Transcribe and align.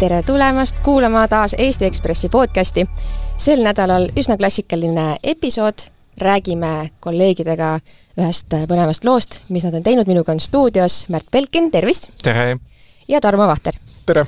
tere 0.00 0.22
tulemast 0.22 0.76
kuulama 0.82 1.28
taas 1.28 1.54
Eesti 1.58 1.84
Ekspressi 1.84 2.28
podcasti. 2.28 2.86
sel 3.36 3.60
nädalal 3.62 4.08
üsna 4.16 4.36
klassikaline 4.36 5.16
episood, 5.22 5.78
räägime 6.16 6.90
kolleegidega 7.00 7.80
ühest 8.16 8.56
põnevast 8.68 9.04
loost, 9.04 9.40
mis 9.48 9.64
nad 9.64 9.76
on 9.76 9.84
teinud, 9.84 10.08
minuga 10.08 10.32
on 10.32 10.40
stuudios 10.40 11.04
Märt 11.08 11.28
Belkin, 11.32 11.70
tervist! 11.70 12.08
tere! 12.22 12.56
ja 13.08 13.20
Tarmo 13.20 13.46
Vahter. 13.46 13.76
tere! 14.06 14.24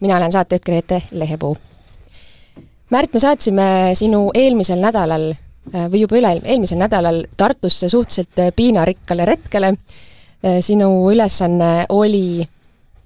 mina 0.00 0.16
olen 0.16 0.32
saatejuht 0.32 0.64
Grete 0.64 1.02
Lehepuu. 1.10 1.56
Märt, 2.90 3.12
me 3.12 3.18
saatsime 3.18 3.68
sinu 3.94 4.30
eelmisel 4.34 4.78
nädalal 4.78 5.32
või 5.74 6.06
juba 6.06 6.20
üle-eelmisel 6.22 6.78
nädalal 6.78 7.24
Tartusse 7.36 7.88
suhteliselt 7.88 8.54
piinarikkale 8.56 9.24
retkele. 9.24 9.74
sinu 10.60 11.10
ülesanne 11.10 11.86
oli 11.88 12.46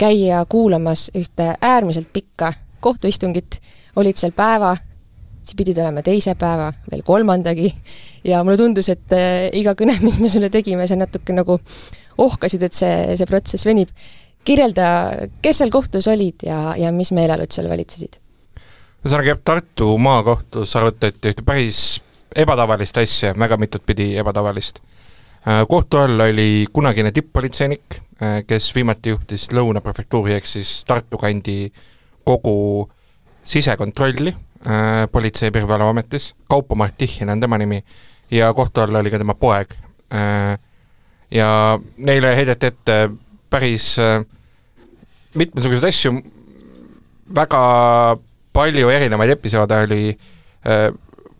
käia 0.00 0.44
kuulamas 0.48 1.10
ühte 1.16 1.54
äärmiselt 1.60 2.08
pikka 2.12 2.52
kohtuistungit, 2.80 3.60
olid 4.00 4.16
seal 4.16 4.32
päeva, 4.32 4.72
sa 5.44 5.56
pidid 5.56 5.78
olema 5.82 6.02
teise 6.04 6.34
päeva, 6.40 6.70
veel 6.90 7.02
kolmandagi, 7.04 7.68
ja 8.24 8.40
mulle 8.44 8.56
tundus, 8.60 8.88
et 8.92 9.12
iga 9.56 9.74
kõne, 9.76 9.98
mis 10.04 10.16
me 10.22 10.32
sulle 10.32 10.48
tegime, 10.52 10.88
sa 10.88 10.96
natuke 10.96 11.36
nagu 11.36 11.58
ohkasid, 12.20 12.64
et 12.64 12.76
see, 12.76 12.96
see 13.20 13.28
protsess 13.28 13.68
venib 13.68 13.92
kirjelda, 14.44 14.88
kes 15.42 15.60
seal 15.60 15.72
kohtus 15.72 16.08
olid 16.08 16.46
ja, 16.46 16.74
ja 16.78 16.92
mis 16.92 17.12
meeleolud 17.16 17.52
seal 17.52 17.68
valitsesid? 17.70 18.20
ühesõnaga, 19.00 19.36
Tartu 19.44 19.94
maakohtus 20.00 20.74
arutati 20.76 21.32
ühte 21.32 21.44
päris 21.44 22.00
ebatavalist 22.36 22.98
asja, 23.00 23.32
väga 23.38 23.56
mitut 23.60 23.84
pidi 23.86 24.12
ebatavalist. 24.20 24.82
Äh, 25.48 25.62
kohtu 25.68 26.02
all 26.02 26.20
oli 26.20 26.66
kunagine 26.72 27.12
tipp-politseinik, 27.16 27.96
äh, 27.96 28.09
kes 28.46 28.74
viimati 28.74 29.14
juhtis 29.14 29.46
Lõuna 29.56 29.80
prefektuuri 29.80 30.34
ehk 30.36 30.46
siis 30.46 30.84
Tartu 30.84 31.18
kandi 31.18 31.72
kogu 32.24 32.88
sisekontrolli 33.42 34.34
äh, 34.34 35.06
Politsei- 35.12 35.48
ja 35.48 35.52
Piirivalveametis, 35.52 36.34
Kaupo 36.48 36.74
Martihhin 36.74 37.30
on 37.30 37.40
tema 37.40 37.58
nimi, 37.58 37.84
ja 38.30 38.52
kohtu 38.54 38.80
all 38.80 38.94
oli 38.94 39.10
ka 39.10 39.18
tema 39.18 39.34
poeg. 39.34 39.72
Ja 41.30 41.78
neile 41.96 42.34
heideti 42.36 42.66
ette 42.66 43.10
päris 43.50 43.94
äh, 43.98 44.24
mitmesuguseid 45.34 45.84
asju, 45.88 46.12
väga 47.34 47.60
palju 48.52 48.90
erinevaid 48.90 49.36
episoode 49.36 49.78
oli 49.84 50.02
äh,, 50.10 50.90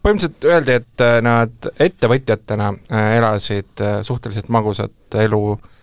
põhimõtteliselt 0.00 0.46
öeldi, 0.46 0.76
et 0.78 1.04
äh, 1.04 1.18
nad 1.26 1.70
ettevõtjatena 1.86 2.70
äh, 2.70 3.08
elasid 3.18 3.82
äh, 3.82 3.98
suhteliselt 4.06 4.48
magusat 4.54 5.18
elu 5.24 5.42
äh,, 5.56 5.79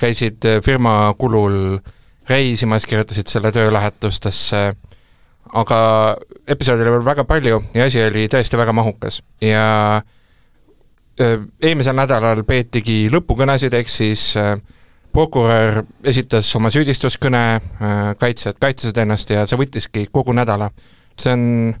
käisid 0.00 0.44
firma 0.64 1.14
kulul 1.18 1.78
reisimas, 2.28 2.86
kirjutasid 2.86 3.30
selle 3.30 3.52
töölähetustesse, 3.54 4.62
aga 5.54 5.78
episoode 6.48 6.82
oli 6.82 6.94
veel 6.96 7.04
väga 7.06 7.24
palju 7.24 7.60
ja 7.74 7.86
asi 7.86 8.02
oli 8.02 8.26
tõesti 8.30 8.58
väga 8.58 8.74
mahukas. 8.74 9.20
Ja 9.40 9.66
äh, 11.20 11.36
eelmisel 11.62 11.96
nädalal 11.96 12.42
peetigi 12.48 13.06
lõpukõnesid, 13.14 13.74
ehk 13.78 13.92
siis 13.92 14.32
äh, 14.40 14.56
prokurör 15.16 15.84
esitas 16.04 16.50
oma 16.58 16.70
süüdistuskõne, 16.74 17.42
äh, 17.56 18.12
kaitsjad 18.20 18.58
kaitsesid 18.60 18.98
ennast 19.04 19.30
ja 19.30 19.46
see 19.46 19.60
võttiski 19.60 20.06
kogu 20.12 20.34
nädala. 20.36 20.70
see 21.16 21.32
on 21.32 21.74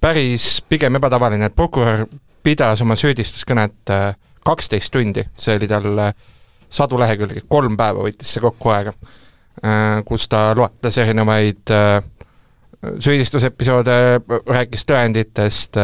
päris 0.00 0.60
pigem 0.68 0.96
ebatavaline, 0.96 1.48
et 1.50 1.54
prokurör 1.56 2.04
pidas 2.42 2.80
oma 2.80 2.94
süüdistuskõnet 2.96 3.90
äh, 3.90 4.14
kaksteist 4.44 4.92
tundi, 4.92 5.24
see 5.36 5.56
oli 5.58 5.68
tal 5.68 5.98
äh, 5.98 6.14
sadu 6.70 6.98
lehekülgi, 7.00 7.44
kolm 7.48 7.76
päeva 7.76 8.06
võttis 8.06 8.30
see 8.34 8.42
kokku 8.44 8.70
aega, 8.74 8.94
kus 10.06 10.28
ta 10.30 10.50
loetles 10.56 10.96
erinevaid 11.02 11.72
süüdistusepisoode, 12.80 13.96
rääkis 14.48 14.86
tõenditest, 14.88 15.76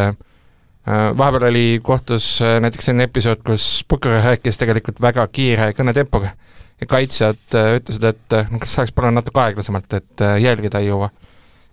vahepeal 0.86 1.48
oli 1.50 1.64
kohtus 1.84 2.38
näiteks 2.40 2.88
selline 2.88 3.08
episood, 3.10 3.42
kus 3.44 3.82
prokurör 3.88 4.22
rääkis 4.30 4.62
tegelikult 4.62 5.02
väga 5.02 5.26
kiire 5.34 5.72
kõnetempoga 5.76 6.32
ja 6.80 6.86
kaitsjad 6.86 7.54
äh, 7.54 7.76
ütlesid, 7.80 8.04
et 8.04 8.36
äh, 8.36 8.50
kas 8.60 8.76
saaks 8.78 8.94
palun 8.96 9.16
natuke 9.16 9.40
aeglasemalt, 9.40 9.96
et 9.96 10.24
äh, 10.24 10.36
jälgida 10.42 10.82
ei 10.82 10.90
jõua. 10.90 11.10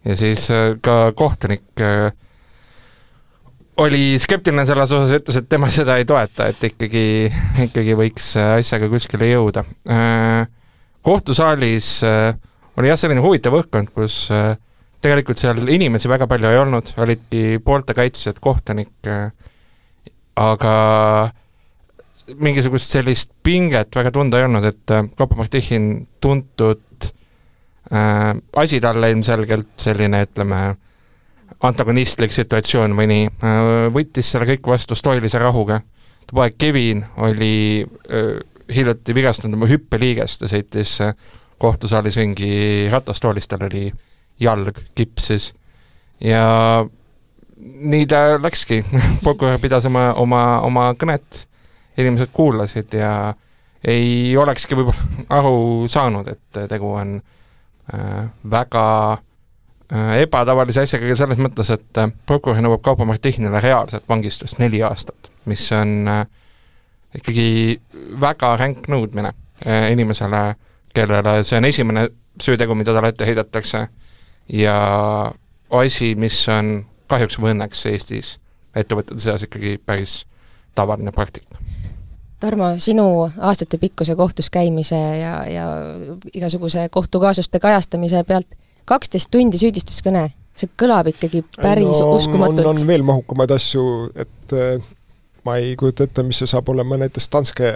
ja 0.06 0.16
siis 0.20 0.50
ka 0.84 1.14
kohtunik 1.16 1.80
oli 3.82 4.20
skeptiline 4.22 4.66
selles 4.70 4.92
osas, 4.94 5.14
ütles, 5.18 5.40
et 5.40 5.50
tema 5.50 5.70
seda 5.74 5.98
ei 6.00 6.08
toeta, 6.10 6.50
et 6.52 6.64
ikkagi, 6.70 7.06
ikkagi 7.68 7.96
võiks 8.00 8.34
asjaga 8.44 8.90
kuskile 8.92 9.32
jõuda. 9.32 9.66
kohtusaalis 11.04 11.90
oli 12.78 12.90
jah, 12.90 13.00
selline 13.00 13.24
huvitav 13.24 13.58
õhkkond, 13.58 13.94
kus 13.94 14.28
tegelikult 15.04 15.42
seal 15.42 15.60
inimesi 15.68 16.10
väga 16.10 16.28
palju 16.32 16.50
ei 16.50 16.60
olnud, 16.62 16.94
olidki 17.04 17.60
poolte 17.66 17.96
kaitsjad, 17.98 18.40
kohtunik, 18.44 19.12
aga 20.40 20.76
mingisugust 22.40 22.94
sellist 22.94 23.34
pinget 23.44 23.96
väga 23.96 24.12
tunda 24.14 24.40
ei 24.40 24.48
olnud, 24.48 24.66
et 24.68 24.94
äh, 24.96 25.06
Kaupo 25.18 25.36
Martichin 25.40 26.08
tuntud 26.24 27.10
äh, 27.92 28.32
asi 28.56 28.80
talle 28.84 29.12
ilmselgelt 29.12 29.74
selline, 29.82 30.24
ütleme, 30.28 30.62
antagonistlik 31.62 32.34
situatsioon 32.34 32.96
või 32.98 33.10
nii. 33.12 33.28
Äh,, 33.44 33.60
võttis 33.94 34.32
selle 34.34 34.48
kõik 34.50 34.68
vastu 34.68 34.96
stoilise 34.96 35.40
rahuga. 35.40 35.82
ta 36.28 36.36
poeg 36.36 36.58
Kevin 36.58 37.06
oli 37.18 37.84
äh, 37.84 38.40
hiljuti 38.76 39.16
vigastanud 39.16 39.58
oma 39.58 39.68
hüppeliigest 39.68 40.42
ja 40.42 40.48
sõitis 40.52 41.00
äh, 41.02 41.14
kohtusaalis 41.58 42.18
ringi 42.18 42.90
ratastoolis, 42.92 43.48
tal 43.48 43.68
oli 43.70 43.92
jalg 44.40 44.80
kipsis. 44.96 45.54
Ja 46.20 46.86
nii 47.64 48.06
ta 48.06 48.42
läkski. 48.42 48.84
Prokurör 49.24 49.60
pidas 49.60 49.86
oma, 49.86 50.14
oma, 50.14 50.44
oma 50.62 50.92
kõnet. 51.00 51.46
Inimesed 51.98 52.32
kuulasid 52.34 52.96
ja 52.98 53.34
ei 53.86 54.34
olekski 54.38 54.76
võib-olla 54.76 55.28
aru 55.38 55.86
saanud, 55.92 56.28
et 56.32 56.66
tegu 56.72 56.96
on 56.98 57.20
väga 58.50 58.88
äh, 59.14 59.22
ebatavalise 59.92 60.86
asjaga 60.86 61.16
selles 61.18 61.42
mõttes, 61.42 61.70
et 61.74 62.00
äh, 62.02 62.12
prokurör 62.26 62.64
nõuab 62.64 62.84
Kaupo 62.86 63.06
Martinile 63.06 63.62
reaalset 63.64 64.08
vangistust 64.10 64.60
neli 64.62 64.82
aastat, 64.84 65.32
mis 65.50 65.66
on 65.76 66.08
äh, 66.08 66.24
ikkagi 67.20 67.80
väga 68.22 68.56
ränk 68.58 68.88
nõudmine 68.90 69.34
äh, 69.66 69.92
inimesele, 69.94 70.56
kellele 70.94 71.42
see 71.44 71.60
on 71.60 71.70
esimene 71.70 72.08
süütegu, 72.42 72.76
mida 72.76 72.94
talle 72.94 73.14
ette 73.14 73.28
heidetakse. 73.28 73.88
Ja 74.50 74.78
asi, 75.70 76.16
mis 76.20 76.42
on 76.52 76.80
kahjuks 77.08 77.38
või 77.40 77.54
õnneks 77.54 77.86
Eestis 77.92 78.38
ettevõtete 78.76 79.22
seas 79.22 79.44
ikkagi 79.46 79.78
päris 79.86 80.24
tavaline 80.76 81.12
praktika. 81.12 81.60
Tarmo, 82.44 82.74
sinu 82.78 83.32
aastatepikkuse 83.38 84.16
kohtus 84.20 84.50
käimise 84.52 84.98
ja, 84.98 85.36
ja 85.48 85.68
igasuguse 86.34 86.90
kohtukaasuste 86.92 87.60
kajastamise 87.60 88.24
pealt 88.28 88.48
kaksteist 88.90 89.32
tundi 89.34 89.60
süüdistuskõne, 89.62 90.28
see 90.58 90.72
kõlab 90.80 91.10
ikkagi 91.14 91.44
päris 91.56 92.02
no, 92.02 92.14
uskumatult. 92.18 92.66
on, 92.74 92.82
veel 92.88 93.06
mahukamaid 93.08 93.54
asju, 93.56 93.86
et 94.16 94.56
äh, 94.58 94.84
ma 95.48 95.58
ei 95.62 95.76
kujuta 95.80 96.08
ette, 96.08 96.26
mis 96.28 96.42
see 96.44 96.50
saab 96.50 96.70
olema 96.74 97.00
näiteks 97.02 97.30
Danske 97.34 97.74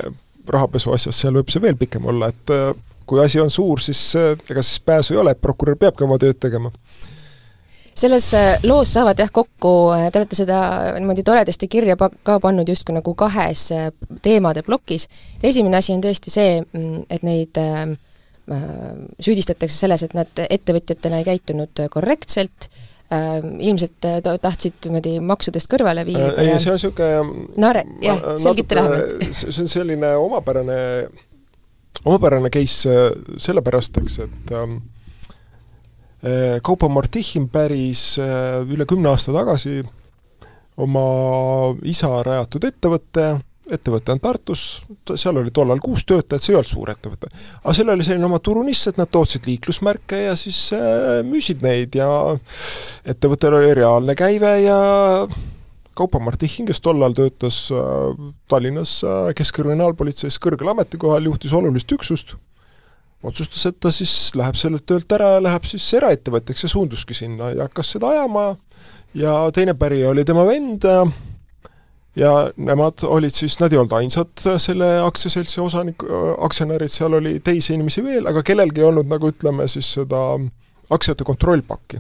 rahapesu 0.47 0.94
asjas, 0.95 1.19
seal 1.19 1.38
võib 1.40 1.51
see 1.51 1.63
veel 1.63 1.79
pikem 1.79 2.06
olla, 2.07 2.31
et 2.34 2.56
äh, 2.56 2.72
kui 3.07 3.22
asi 3.23 3.41
on 3.44 3.51
suur, 3.53 3.81
siis 3.84 4.01
äh, 4.19 4.34
ega 4.50 4.63
siis 4.63 4.79
pääsu 4.84 5.16
ei 5.16 5.22
ole, 5.23 5.35
et 5.35 5.44
prokurör 5.44 5.79
peabki 5.79 6.07
oma 6.07 6.19
tööd 6.22 6.40
tegema 6.41 6.73
selles 7.97 8.28
loos 8.62 8.91
saavad 8.94 9.18
jah 9.18 9.31
kokku, 9.34 9.72
te 10.12 10.19
olete 10.19 10.38
seda 10.38 10.57
niimoodi 11.00 11.24
toredasti 11.25 11.66
kirja 11.72 11.95
pa-, 11.97 12.12
ka 12.24 12.35
pannud 12.44 12.69
justkui 12.69 12.94
nagu 12.94 13.13
kahes 13.18 13.72
teemade 14.22 14.62
plokis. 14.68 15.07
esimene 15.44 15.80
asi 15.80 15.95
on 15.95 16.04
tõesti 16.06 16.33
see, 16.33 16.59
mm, 16.62 17.07
et 17.09 17.25
neid 17.25 17.57
äh, 17.57 17.95
süüdistatakse 18.47 19.75
selles, 19.75 20.05
et 20.05 20.13
nad 20.15 20.44
ettevõtjatena 20.49 21.21
ei 21.21 21.25
käitunud 21.27 21.81
korrektselt 21.91 22.69
äh,, 23.11 23.41
ilmselt 23.44 24.07
tahtsid 24.44 24.88
niimoodi 24.88 25.17
maksudest 25.19 25.67
kõrvale 25.71 26.05
viia 26.07 26.29
äh,. 26.29 26.44
ei, 26.45 26.59
see 26.63 26.71
on 26.71 26.79
niisugune 26.79 27.63
no 27.63 27.71
jah, 28.03 28.27
selgita 28.39 28.79
lähemalt. 28.79 29.25
see 29.39 29.63
on 29.65 29.71
selline 29.71 30.13
omapärane, 30.21 30.77
omapärane 32.05 32.53
case 32.53 32.95
sellepärast, 33.44 33.99
eks, 34.03 34.21
et 34.27 34.55
ähm, 34.55 34.79
Äh, 36.23 36.59
Kaupo 36.63 36.89
Martichin 36.89 37.45
päris 37.49 38.17
äh, 38.17 38.63
üle 38.65 38.88
kümne 38.89 39.11
aasta 39.11 39.35
tagasi 39.35 39.83
oma 40.81 41.03
isa 41.85 42.09
rajatud 42.25 42.65
ettevõtte, 42.65 43.25
ettevõte 43.74 44.14
on 44.14 44.22
Tartus, 44.24 44.64
seal 45.16 45.38
oli 45.42 45.52
tollal 45.56 45.81
kuus 45.84 46.06
töötajat, 46.08 46.44
see 46.44 46.54
ei 46.54 46.60
olnud 46.60 46.72
suur 46.72 46.92
ettevõte. 46.94 47.30
aga 47.64 47.75
seal 47.75 47.92
oli 47.94 48.08
selline 48.08 48.28
oma 48.30 48.40
turuniss, 48.44 48.88
et 48.90 49.00
nad 49.00 49.12
tootsid 49.12 49.48
liiklusmärke 49.50 50.24
ja 50.28 50.36
siis 50.40 50.72
äh, 50.75 51.19
müüsid 51.28 51.64
neid 51.66 51.96
ja 51.98 52.08
ettevõttel 53.06 53.60
oli 53.60 53.74
reaalne 53.78 54.16
käive 54.18 54.54
ja 54.64 54.80
Kaupo 55.98 56.19
Martichin, 56.22 56.68
kes 56.69 56.81
tollal 56.84 57.16
töötas 57.18 57.68
äh, 57.74 58.25
Tallinnas 58.48 59.00
äh, 59.04 59.31
Keskkriminaalpolitseis 59.38 60.40
kõrgel 60.44 60.74
ametikohal, 60.74 61.25
juhtis 61.30 61.56
olulist 61.58 61.92
üksust 61.92 62.38
otsustas, 63.25 63.66
et 63.66 63.80
ta 63.81 63.92
siis 63.92 64.12
läheb 64.38 64.56
sellelt 64.60 64.86
töölt 64.88 65.12
ära 65.12 65.36
ja 65.36 65.40
läheb 65.44 65.66
siis 65.68 65.88
eraettevõtjaks 65.98 66.68
ja 66.68 66.69
suunduski 66.72 67.18
sinna 67.18 67.50
ja 67.56 67.66
hakkas 67.66 67.96
seda 67.96 68.12
ajama 68.14 68.52
ja 69.18 69.40
teine 69.56 69.74
pärija 69.74 70.12
oli 70.12 70.25
tema 70.28 70.46
vend 70.48 70.86
ja 72.18 72.34
nemad 72.58 73.04
olid 73.06 73.36
siis, 73.36 73.58
nad 73.62 73.74
ei 73.74 73.80
olnud 73.80 73.94
ainsad 74.00 74.44
selle 74.62 74.90
aktsiaseltsi 75.06 75.62
osanik, 75.62 76.04
aktsionärid, 76.44 76.92
seal 76.92 77.18
oli 77.19 77.38
teisi 77.46 77.75
inimesi 77.75 78.04
veel, 78.06 78.28
aga 78.30 78.44
kellelgi 78.46 78.81
ei 78.81 78.88
olnud 78.90 79.10
nagu 79.12 79.31
ütleme 79.31 79.68
siis 79.69 79.92
seda 80.00 80.22
aktsiate 80.94 81.28
kontrollpakki. 81.28 82.00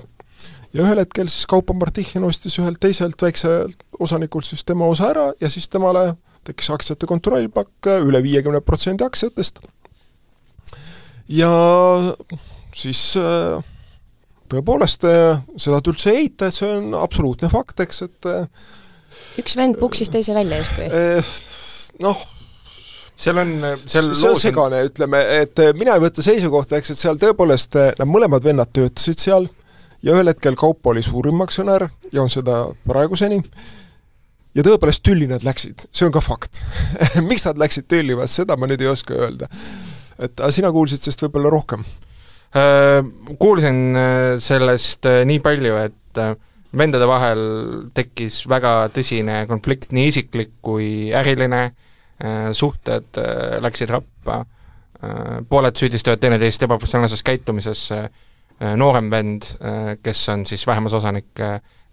ja 0.73 0.83
ühel 0.83 1.01
hetkel 1.03 1.29
siis 1.31 1.45
Kaupo 1.49 1.73
Martichin 1.73 2.25
ostis 2.27 2.57
ühelt 2.59 2.79
teiselt 2.79 3.21
väikselt 3.21 3.83
osanikult 3.99 4.45
siis 4.45 4.65
tema 4.65 4.87
osa 4.87 5.11
ära 5.13 5.27
ja 5.41 5.49
siis 5.49 5.69
temale 5.69 6.15
tekkis 6.47 6.69
aktsiate 6.73 7.07
kontrollpakk 7.07 7.91
üle 8.07 8.23
viiekümne 8.23 8.61
protsendi 8.61 9.05
aktsiatest 9.05 9.61
ja 11.29 11.51
siis 12.75 13.03
tõepoolest 14.47 15.03
seda 15.03 15.79
ta 15.81 15.91
üldse 15.91 16.11
ei 16.13 16.25
eita, 16.25 16.47
et 16.47 16.55
see 16.55 16.69
on 16.71 16.93
absoluutne 16.95 17.49
fakt, 17.51 17.81
eks, 17.83 18.03
et 18.07 18.29
üks 19.41 19.57
vend 19.59 19.79
puksis 19.79 20.11
teise 20.13 20.35
välja 20.37 20.59
justkui? 20.61 20.89
Noh, 22.03 22.19
seal 23.17 23.41
on, 23.41 23.53
seal 23.85 24.11
see 24.13 24.29
on 24.29 24.39
segane, 24.41 24.83
ütleme, 24.89 25.23
et 25.41 25.63
mina 25.77 25.97
ei 25.97 26.03
võta 26.03 26.25
seisukohta, 26.25 26.77
eks, 26.77 26.93
et 26.93 27.01
seal 27.01 27.19
tõepoolest 27.21 27.79
nad 27.97 28.07
mõlemad 28.09 28.45
vennad 28.45 28.73
töötasid 28.75 29.23
seal 29.23 29.49
ja 30.05 30.13
ühel 30.13 30.29
hetkel 30.29 30.57
Kaupo 30.59 30.93
oli 30.93 31.03
suurim 31.05 31.41
aktsionär 31.45 31.87
ja 32.13 32.21
on 32.21 32.29
seda 32.29 32.65
praeguseni, 32.87 33.41
ja 34.53 34.65
tõepoolest 34.65 35.05
tülli 35.05 35.29
nad 35.29 35.45
läksid, 35.45 35.87
see 35.89 36.05
on 36.05 36.13
ka 36.13 36.21
fakt 36.21 36.61
miks 37.29 37.49
nad 37.49 37.59
läksid 37.61 37.89
tülli, 37.89 38.17
vaat 38.17 38.33
seda 38.33 38.57
ma 38.57 38.69
nüüd 38.69 38.85
ei 38.85 38.93
oska 38.93 39.17
öelda 39.17 39.49
et 40.17 40.41
aga 40.41 40.51
sina 40.53 40.71
kuulsid 40.73 41.01
sellest 41.03 41.23
võib-olla 41.25 41.51
rohkem? 41.53 41.85
Äh, 42.57 43.01
kuulsin 43.39 43.81
äh, 43.99 44.35
sellest 44.41 45.07
äh, 45.09 45.23
nii 45.27 45.41
palju, 45.45 45.77
et 45.87 46.21
vendade 46.77 47.07
vahel 47.07 47.41
tekkis 47.95 48.41
väga 48.49 48.89
tõsine 48.95 49.43
konflikt, 49.47 49.93
nii 49.95 50.11
isiklik 50.11 50.57
kui 50.61 51.09
äriline, 51.15 51.69
suhted 52.57 53.19
läksid 53.61 53.91
rappa, 53.93 54.41
pooled 55.49 55.77
süüdistavad 55.77 56.19
teineteist 56.19 56.65
ebaprofessionaalses 56.65 57.21
käitumises, 57.23 57.83
noorem 58.81 59.11
vend, 59.13 59.45
kes 60.03 60.23
on 60.33 60.45
siis 60.49 60.65
vähemusosanik, 60.67 61.43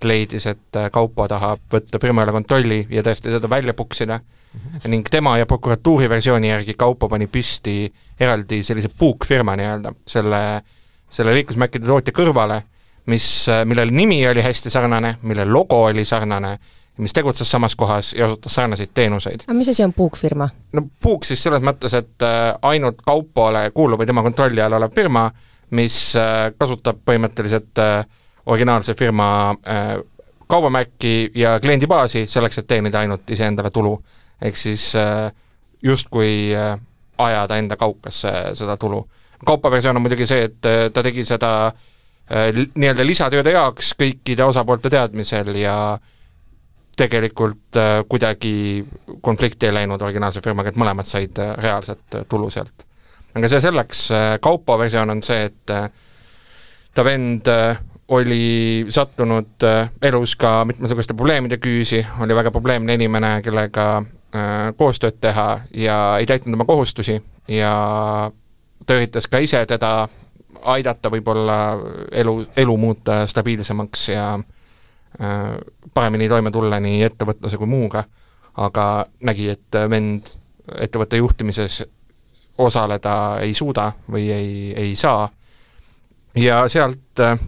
leidis, 0.05 0.47
et 0.51 0.79
Kaupo 0.93 1.27
tahab 1.31 1.63
võtta 1.73 2.01
firma 2.03 2.25
üle 2.25 2.33
kontrolli 2.35 2.81
ja 2.93 3.03
tõesti 3.05 3.31
teda 3.33 3.49
välja 3.51 3.75
puksida 3.75 4.19
mm, 4.19 4.61
-hmm. 4.61 4.91
ning 4.91 5.09
tema 5.11 5.39
ja 5.39 5.47
prokuratuuri 5.47 6.09
versiooni 6.09 6.49
järgi 6.49 6.75
Kaupo 6.75 7.09
pani 7.09 7.27
püsti 7.27 7.93
eraldi 8.21 8.63
sellise 8.63 8.89
puukfirma 8.89 9.57
nii-öelda, 9.57 9.95
selle, 10.07 10.41
selle 11.09 11.35
liiklusmärkide 11.35 11.87
tootja 11.87 12.13
kõrvale, 12.13 12.63
mis, 13.07 13.47
millel 13.65 13.91
nimi 13.93 14.23
oli 14.29 14.43
hästi 14.43 14.71
sarnane, 14.71 15.17
mille 15.23 15.45
logo 15.45 15.83
oli 15.85 16.05
sarnane, 16.05 16.59
mis 16.99 17.13
tegutses 17.13 17.51
samas 17.51 17.75
kohas 17.77 18.13
ja 18.13 18.27
osutas 18.27 18.55
sarnaseid 18.55 18.91
teenuseid. 18.95 19.41
aga 19.47 19.55
mis 19.59 19.69
asi 19.69 19.85
on 19.85 19.93
puukfirma? 19.93 20.49
no 20.73 20.87
puuk 21.03 21.25
siis 21.25 21.43
selles 21.43 21.63
mõttes, 21.63 21.95
et 21.99 22.23
äh, 22.23 22.55
ainult 22.63 23.03
Kaupole 23.07 23.71
kuuluv 23.75 24.01
või 24.01 24.07
tema 24.07 24.23
kontrolli 24.23 24.63
all 24.63 24.79
olev 24.79 24.95
firma, 24.95 25.31
mis 25.71 26.15
äh, 26.17 26.53
kasutab 26.59 27.03
põhimõtteliselt 27.05 27.83
äh, 27.83 28.07
originaalse 28.47 28.95
firma 28.95 29.57
äh, 29.67 29.97
kaubamärki 30.47 31.31
ja 31.35 31.59
kliendibaasi 31.61 32.27
selleks, 32.27 32.59
et 32.59 32.67
teenida 32.67 33.01
ainult 33.01 33.31
iseendale 33.31 33.71
tulu. 33.71 33.99
ehk 34.43 34.57
siis 34.57 34.95
äh, 34.97 35.33
justkui 35.83 36.55
äh, 36.55 36.79
ajada 37.19 37.57
enda 37.57 37.77
kaukasse 37.77 38.33
seda 38.55 38.77
tulu. 38.77 39.09
kaupa 39.47 39.71
versioon 39.71 39.97
on 39.97 40.03
muidugi 40.03 40.27
see, 40.27 40.45
et 40.45 40.61
ta 40.93 41.03
tegi 41.03 41.25
seda 41.25 41.73
nii-öelda 42.31 43.05
lisatööde 43.05 43.53
jaoks 43.53 43.93
kõikide 44.01 44.47
osapoolte 44.49 44.89
teadmisel 44.91 45.51
ja 45.61 45.99
tegelikult 46.97 47.77
kuidagi 48.09 48.85
konflikti 49.21 49.69
ei 49.69 49.75
läinud 49.75 50.03
originaalse 50.03 50.41
firmaga, 50.41 50.71
et 50.71 50.79
mõlemad 50.81 51.05
said 51.05 51.37
reaalset 51.59 52.17
tulu 52.29 52.49
sealt. 52.51 52.87
aga 53.35 53.51
see 53.51 53.61
selleks, 53.61 54.07
kaupa 54.41 54.79
versioon 54.79 55.11
on 55.11 55.23
see, 55.23 55.51
et 55.51 55.75
ta 56.95 57.05
vend 57.05 57.51
oli 58.09 58.87
sattunud 58.89 59.65
äh, 59.65 59.91
elus 60.03 60.37
ka 60.37 60.65
mitmesuguste 60.65 61.15
probleemide 61.15 61.57
küüsi, 61.57 62.05
oli 62.21 62.35
väga 62.35 62.51
probleemne 62.51 62.95
inimene, 62.95 63.39
kellega 63.43 63.87
äh, 63.99 64.75
koostööd 64.77 65.21
teha 65.21 65.49
ja 65.75 65.99
ei 66.21 66.27
täitnud 66.27 66.55
oma 66.59 66.67
kohustusi 66.69 67.17
ja 67.49 67.73
ta 68.87 68.99
üritas 68.99 69.29
ka 69.31 69.41
ise 69.41 69.65
teda 69.67 70.09
aidata 70.65 71.11
võib-olla 71.13 71.59
elu, 72.13 72.35
elu 72.57 72.77
muuta 72.77 73.25
stabiilsemaks 73.27 74.09
ja 74.09 74.27
äh, 74.39 75.43
paremini 75.95 76.29
toime 76.29 76.51
tulla 76.51 76.81
nii 76.81 77.03
ettevõtluse 77.07 77.61
kui 77.61 77.69
muuga, 77.71 78.05
aga 78.57 79.07
nägi, 79.27 79.51
et 79.53 79.81
vend 79.91 80.33
ettevõtte 80.81 81.21
juhtimises 81.21 81.83
osaleda 82.59 83.39
ei 83.43 83.55
suuda 83.55 83.91
või 84.11 84.29
ei, 84.33 84.53
ei 84.79 84.97
saa. 84.97 85.27
Ja 86.39 86.65
sealt 86.71 87.21
äh, 87.21 87.39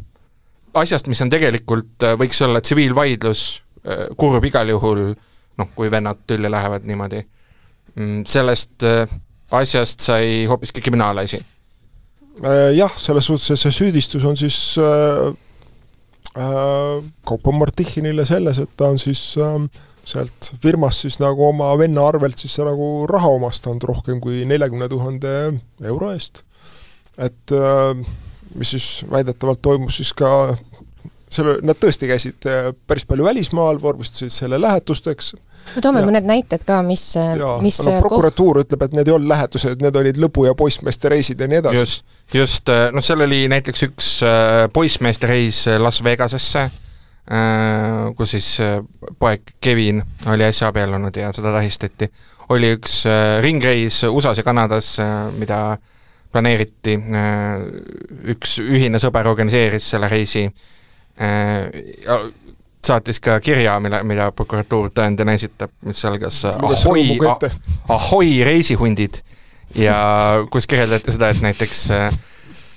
asjast, 0.80 1.08
mis 1.10 1.22
on 1.24 1.30
tegelikult, 1.32 1.94
äh, 2.04 2.16
võiks 2.18 2.40
olla 2.44 2.60
tsiviilvaidlus, 2.60 3.46
äh, 3.86 4.06
kurb 4.18 4.44
igal 4.44 4.70
juhul, 4.70 5.08
noh, 5.56 5.72
kui 5.74 5.90
vennad 5.90 6.24
tülli 6.26 6.50
lähevad 6.50 6.86
niimoodi, 6.88 7.22
mm, 7.94 8.24
sellest 8.28 8.86
äh, 8.86 9.16
asjast 9.50 10.04
sai 10.04 10.44
hoopiski 10.50 10.80
kriminaalasi. 10.84 11.40
Jah, 12.76 12.92
selles 13.00 13.24
suhtes, 13.24 13.48
et 13.54 13.60
see 13.60 13.72
süüdistus 13.72 14.24
on 14.28 14.36
siis 14.36 14.76
äh, 14.76 15.30
äh, 16.36 17.04
Kaupo 17.24 17.52
Martichinile 17.56 18.26
selles, 18.28 18.60
et 18.60 18.74
ta 18.76 18.90
on 18.92 19.00
siis 19.00 19.22
äh, 19.40 19.54
sealt 20.06 20.50
firmast 20.62 21.06
siis 21.06 21.18
nagu 21.22 21.48
oma 21.48 21.72
venna 21.80 22.04
arvelt 22.06 22.38
siis 22.38 22.58
nagu 22.62 23.06
raha 23.10 23.32
omastanud 23.38 23.82
rohkem 23.88 24.20
kui 24.22 24.44
neljakümne 24.48 24.88
tuhande 24.92 25.32
euro 25.82 26.12
eest. 26.14 26.44
et 27.16 27.56
äh, 27.56 27.96
mis 28.54 28.74
siis 28.76 29.04
väidetavalt 29.10 29.62
toimus 29.64 29.96
siis 29.96 30.12
ka 30.12 30.30
selle, 31.30 31.56
nad 31.66 31.78
tõesti 31.80 32.08
käisid 32.10 32.46
äh, 32.48 32.70
päris 32.86 33.06
palju 33.08 33.26
välismaal, 33.26 33.80
vormistasid 33.82 34.32
selle 34.32 34.60
lähetusteks. 34.62 35.34
no 35.74 35.82
toome 35.82 36.02
ja. 36.02 36.08
mõned 36.08 36.28
näited 36.28 36.62
ka, 36.66 36.80
mis, 36.86 37.04
äh, 37.20 37.34
mis 37.64 37.80
no, 37.82 37.96
prokuratuur 38.04 38.60
koht... 38.60 38.68
ütleb, 38.68 38.86
et 38.86 38.96
need 38.98 39.10
ei 39.10 39.16
olnud 39.16 39.32
lähetused, 39.32 39.82
need 39.82 40.00
olid 40.02 40.20
lõbu- 40.22 40.46
ja 40.48 40.54
poissmeeste 40.58 41.10
reisid 41.12 41.42
ja 41.42 41.50
nii 41.50 41.60
edasi. 41.62 41.82
just, 41.82 42.06
just, 42.34 42.72
äh, 42.72 42.88
noh, 42.94 43.04
seal 43.04 43.26
oli 43.26 43.44
näiteks 43.50 43.86
üks 43.88 44.12
poissmeeste 44.72 45.30
reis 45.30 45.66
Las 45.82 46.02
Vegasesse, 46.04 46.68
kus 48.16 48.30
siis 48.36 48.48
poeg 49.18 49.56
Kevin 49.60 49.98
oli 50.30 50.44
äsja 50.46 50.68
abiellunud 50.70 51.16
ja 51.18 51.32
seda 51.34 51.50
tähistati. 51.56 52.06
oli 52.54 52.70
üks 52.76 53.00
ringreis 53.42 54.04
USA-s 54.06 54.38
ja 54.38 54.44
Kanadas, 54.46 54.92
mida 55.34 55.58
planeeriti, 56.30 56.94
üks 58.30 58.60
ühine 58.62 59.02
sõber 59.02 59.26
organiseeris 59.26 59.90
selle 59.90 60.08
reisi 60.12 60.46
Äh, 60.46 60.54
saatis 62.86 63.20
ka 63.20 63.40
kirja, 63.40 63.80
mille, 63.80 64.02
mida 64.06 64.30
prokuratuur 64.36 64.92
tõendina 64.94 65.34
esitab, 65.36 65.72
mis 65.86 66.04
algas 66.08 66.42
ahoi, 66.52 67.18
ahoi 67.88 68.30
reisihundid 68.46 69.20
ja 69.74 69.98
kus 70.52 70.68
kirjeldati 70.70 71.14
seda, 71.16 71.32
et 71.32 71.42
näiteks 71.42 71.82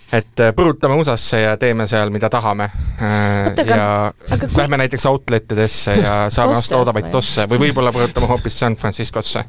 et 0.09 0.41
põrutame 0.57 0.97
USA-sse 0.97 1.43
ja 1.43 1.51
teeme 1.61 1.85
seal, 1.87 2.09
mida 2.13 2.31
tahame. 2.33 2.65
Äh, 2.97 3.59
ja 3.61 4.11
kui... 4.25 4.49
lähme 4.57 4.79
näiteks 4.81 5.05
outlet 5.05 5.51
idesse 5.53 5.93
ja 5.99 6.15
saame 6.33 6.57
osta 6.57 6.79
odavaid 6.81 7.11
tosse 7.13 7.45
või 7.49 7.67
võib-olla 7.67 7.93
põrutame 7.93 8.29
hoopis 8.31 8.57
San 8.63 8.77
Franciscosse 8.79 9.45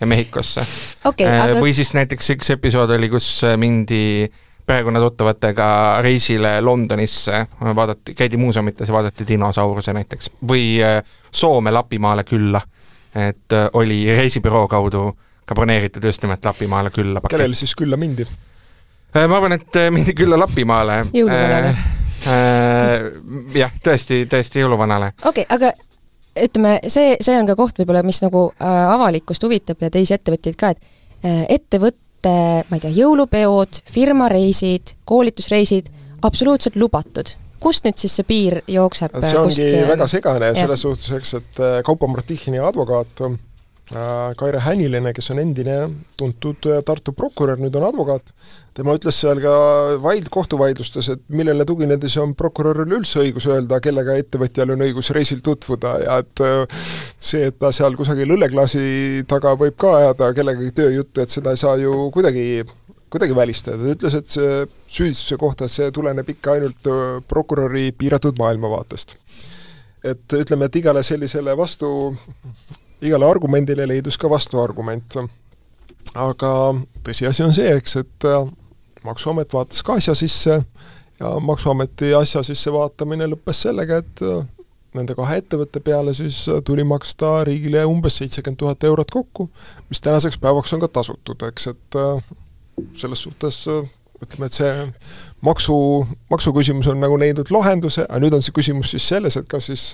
ja 0.00 0.08
Mehhikosse 0.08 0.64
okay,. 1.04 1.26
Äh, 1.26 1.40
aga... 1.46 1.60
või 1.64 1.72
siis 1.76 1.94
näiteks 1.96 2.34
üks 2.36 2.52
episood 2.58 2.92
oli, 2.98 3.08
kus 3.12 3.30
mindi 3.56 4.02
äh, 4.26 4.51
perekonna 4.66 5.00
tuttavatega 5.00 5.98
reisile 6.00 6.60
Londonisse, 6.60 7.46
vaadati, 7.74 8.14
käidi 8.14 8.36
muuseumites 8.36 8.88
ja 8.88 8.94
vaadati 8.94 9.26
dinosauruse 9.28 9.92
näiteks, 9.92 10.30
või 10.48 10.78
äh, 10.82 11.02
Soome 11.30 11.70
Lapimaale 11.70 12.24
külla. 12.24 12.60
et 13.14 13.52
äh, 13.52 13.68
oli 13.72 14.06
reisibüroo 14.16 14.68
kaudu 14.68 15.18
ka 15.44 15.54
broneeritud 15.54 16.04
just 16.04 16.22
nimelt 16.22 16.44
Lapimaale 16.44 16.90
külla. 16.90 17.20
kellele 17.28 17.54
siis 17.54 17.74
külla 17.76 17.96
mindi? 17.96 18.26
Äh, 19.16 19.28
ma 19.28 19.36
arvan, 19.36 19.52
et 19.52 19.80
mindi 19.90 20.14
külla 20.14 20.38
Lapimaale. 20.38 21.04
jõuluvanale 21.12 21.74
äh,. 22.26 23.08
jah, 23.54 23.72
tõesti, 23.84 24.26
tõesti 24.30 24.62
jõuluvanale. 24.62 25.12
okei 25.24 25.44
okay,, 25.44 25.56
aga 25.56 25.72
ütleme, 26.46 26.78
see, 26.88 27.16
see 27.20 27.36
on 27.38 27.46
ka 27.46 27.56
koht 27.56 27.78
võib-olla, 27.82 28.02
mis 28.06 28.22
nagu 28.22 28.52
avalikkust 28.62 29.42
huvitab 29.44 29.82
ja 29.82 29.90
teisi 29.92 30.14
ettevõtjaid 30.16 30.56
ka, 30.56 30.72
et 30.72 30.80
äh, 31.26 31.44
ettevõtte 32.22 32.60
et 32.62 32.70
ma 32.70 32.78
ei 32.78 32.82
tea, 32.82 32.92
jõulupeod, 32.94 33.82
firmareisid, 33.90 34.96
koolitusreisid, 35.04 35.90
absoluutselt 36.22 36.76
lubatud. 36.76 37.36
kust 37.62 37.84
nüüd 37.84 37.94
siis 37.96 38.16
see 38.16 38.24
piir 38.26 38.62
jookseb? 38.66 39.12
see 39.22 39.38
ongi 39.38 39.54
kust... 39.54 39.88
väga 39.88 40.06
segane 40.10 40.46
ja 40.46 40.54
selles 40.54 40.82
suhtes, 40.82 41.10
eks, 41.12 41.34
et 41.34 41.60
äh, 41.60 41.82
Kaupo 41.86 42.06
Martichini 42.06 42.58
advokaat 42.58 43.22
Kaire 43.90 44.60
Häniline, 44.62 45.10
kes 45.12 45.32
on 45.34 45.40
endine 45.42 45.74
tuntud 46.16 46.64
Tartu 46.86 47.12
prokurör, 47.12 47.58
nüüd 47.60 47.74
on 47.76 47.84
advokaat, 47.84 48.30
tema 48.76 48.94
ütles 48.96 49.18
seal 49.20 49.40
ka 49.42 49.52
vaid-, 50.00 50.30
kohtuvaidlustes, 50.32 51.08
et 51.12 51.24
millele 51.34 51.66
tuginedes 51.68 52.14
on 52.22 52.32
prokuröril 52.38 52.94
üldse 53.00 53.20
õigus 53.24 53.48
öelda, 53.50 53.80
kellega 53.84 54.14
ettevõtjal 54.22 54.72
on 54.76 54.84
õigus 54.86 55.10
reisil 55.12 55.42
tutvuda 55.44 55.96
ja 56.04 56.20
et 56.22 56.44
see, 57.18 57.48
et 57.50 57.58
ta 57.58 57.72
seal 57.74 57.98
kusagil 57.98 58.32
õlleklaasi 58.36 59.26
taga 59.28 59.56
võib 59.60 59.76
ka 59.76 59.96
ajada 59.98 60.30
kellegagi 60.38 60.72
tööjuttu, 60.78 61.24
et 61.24 61.34
seda 61.34 61.52
ei 61.52 61.60
saa 61.60 61.74
ju 61.82 62.06
kuidagi 62.14 62.62
kuidagi 63.12 63.34
välistada, 63.36 63.76
ta 63.76 63.92
ütles, 63.92 64.14
et 64.16 64.30
see 64.32 64.62
süüdistuse 64.88 65.36
kohta, 65.40 65.68
see 65.68 65.90
tuleneb 65.92 66.30
ikka 66.32 66.54
ainult 66.56 66.88
prokuröri 67.28 67.90
piiratud 67.98 68.38
maailmavaatest. 68.40 69.18
et 70.02 70.34
ütleme, 70.34 70.66
et 70.66 70.76
igale 70.80 71.02
sellisele 71.06 71.52
vastu, 71.54 71.88
igale 73.02 73.26
argumendile 73.26 73.86
leidus 73.88 74.18
ka 74.18 74.30
vastuargument. 74.30 75.18
aga 76.14 76.52
tõsiasi 77.04 77.44
on 77.44 77.54
see, 77.54 77.70
eks, 77.76 77.96
et 77.96 78.26
Maksuamet 79.02 79.50
vaatas 79.54 79.82
ka 79.82 79.96
asja 79.98 80.14
sisse 80.14 80.60
ja 81.20 81.30
Maksuameti 81.40 82.12
asja 82.14 82.42
sisse 82.46 82.72
vaatamine 82.72 83.26
lõppes 83.26 83.64
sellega, 83.64 83.98
et 83.98 84.22
nende 84.94 85.16
kahe 85.18 85.38
ettevõtte 85.40 85.80
peale 85.80 86.14
siis 86.14 86.44
tuli 86.66 86.84
maksta 86.84 87.40
riigile 87.48 87.84
umbes 87.88 88.20
seitsekümmend 88.20 88.60
tuhat 88.60 88.84
eurot 88.84 89.10
kokku, 89.10 89.48
mis 89.88 90.00
tänaseks 90.04 90.38
päevaks 90.38 90.72
on 90.76 90.84
ka 90.84 90.90
tasutud, 91.00 91.42
eks, 91.48 91.66
et 91.72 91.98
selles 92.98 93.22
suhtes 93.26 93.64
ütleme, 94.22 94.48
et 94.48 94.56
see 94.56 94.72
maksu, 95.46 95.76
maksuküsimus 96.30 96.88
on 96.92 97.00
nagu 97.02 97.16
leidnud 97.20 97.50
lahenduse, 97.54 98.06
aga 98.08 98.20
nüüd 98.22 98.36
on 98.36 98.44
see 98.44 98.54
küsimus 98.56 98.94
siis 98.94 99.08
selles, 99.14 99.38
et 99.40 99.48
kas 99.50 99.70
siis 99.70 99.90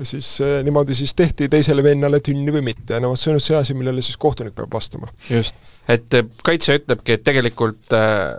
siis 0.00 0.28
niimoodi 0.64 0.94
siis 0.96 1.12
tehti 1.12 1.50
teisele 1.52 1.82
vennale 1.84 2.22
tünni 2.24 2.52
või 2.54 2.62
mitte 2.70 2.96
no 3.04 3.10
vot, 3.12 3.20
see 3.20 3.28
on 3.28 3.36
nüüd 3.36 3.44
see 3.44 3.56
asi, 3.58 3.74
millele 3.76 4.00
siis 4.00 4.16
kohtunik 4.16 4.54
peab 4.56 4.72
vastama. 4.72 5.10
just, 5.28 5.56
et 5.92 6.16
kaitse 6.46 6.78
ütlebki, 6.78 7.18
et 7.18 7.24
tegelikult 7.26 7.92
äh, 7.96 8.38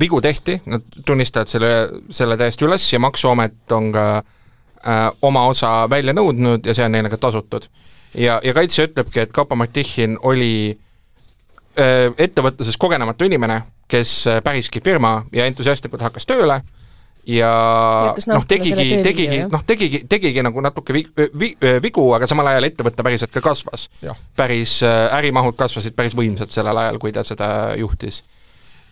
vigu 0.00 0.22
tehti, 0.24 0.56
nad 0.64 0.86
tunnistavad 1.04 1.52
selle, 1.52 1.72
selle 2.08 2.38
täiesti 2.40 2.64
üles 2.64 2.86
ja 2.88 3.02
Maksuamet 3.04 3.76
on 3.76 3.90
ka 3.92 4.06
äh, 4.16 5.10
oma 5.28 5.44
osa 5.50 5.74
välja 5.92 6.16
nõudnud 6.16 6.64
ja 6.64 6.76
see 6.76 6.88
on 6.88 6.96
neile 6.96 7.12
ka 7.12 7.20
tasutud. 7.26 7.68
ja, 8.14 8.40
ja 8.40 8.56
kaitse 8.56 8.88
ütlebki, 8.88 9.26
et 9.26 9.36
Kapa 9.36 9.60
Martichin 9.60 10.16
oli 10.22 10.54
Äh, 11.74 12.12
ettevõtluses 12.22 12.76
kogenematu 12.78 13.26
inimene, 13.26 13.56
kes 13.94 14.14
äh, 14.30 14.40
päriski 14.44 14.82
firma 14.84 15.20
ja 15.34 15.46
entusiastlikult 15.50 16.02
hakkas 16.04 16.26
tööle 16.28 16.60
ja 17.26 17.50
noh, 18.28 18.44
tegigi, 18.48 18.98
tegigi, 19.04 19.38
noh, 19.48 19.62
tegigi, 19.66 20.02
tegigi 20.10 20.42
nagu 20.44 20.60
natuke 20.64 20.96
vi-, 20.96 21.06
vi-, 21.40 21.54
vigu, 21.82 22.04
aga 22.16 22.28
samal 22.28 22.50
ajal 22.52 22.68
ettevõte 22.68 23.06
päriselt 23.06 23.32
ka 23.32 23.42
kasvas. 23.44 23.88
päris, 24.36 24.80
äh, 24.84 25.06
ärimahud 25.20 25.56
kasvasid 25.58 25.96
päris 25.96 26.16
võimsalt 26.18 26.52
sellel 26.52 26.82
ajal, 26.84 27.00
kui 27.02 27.14
ta 27.14 27.24
seda 27.24 27.48
juhtis. 27.80 28.22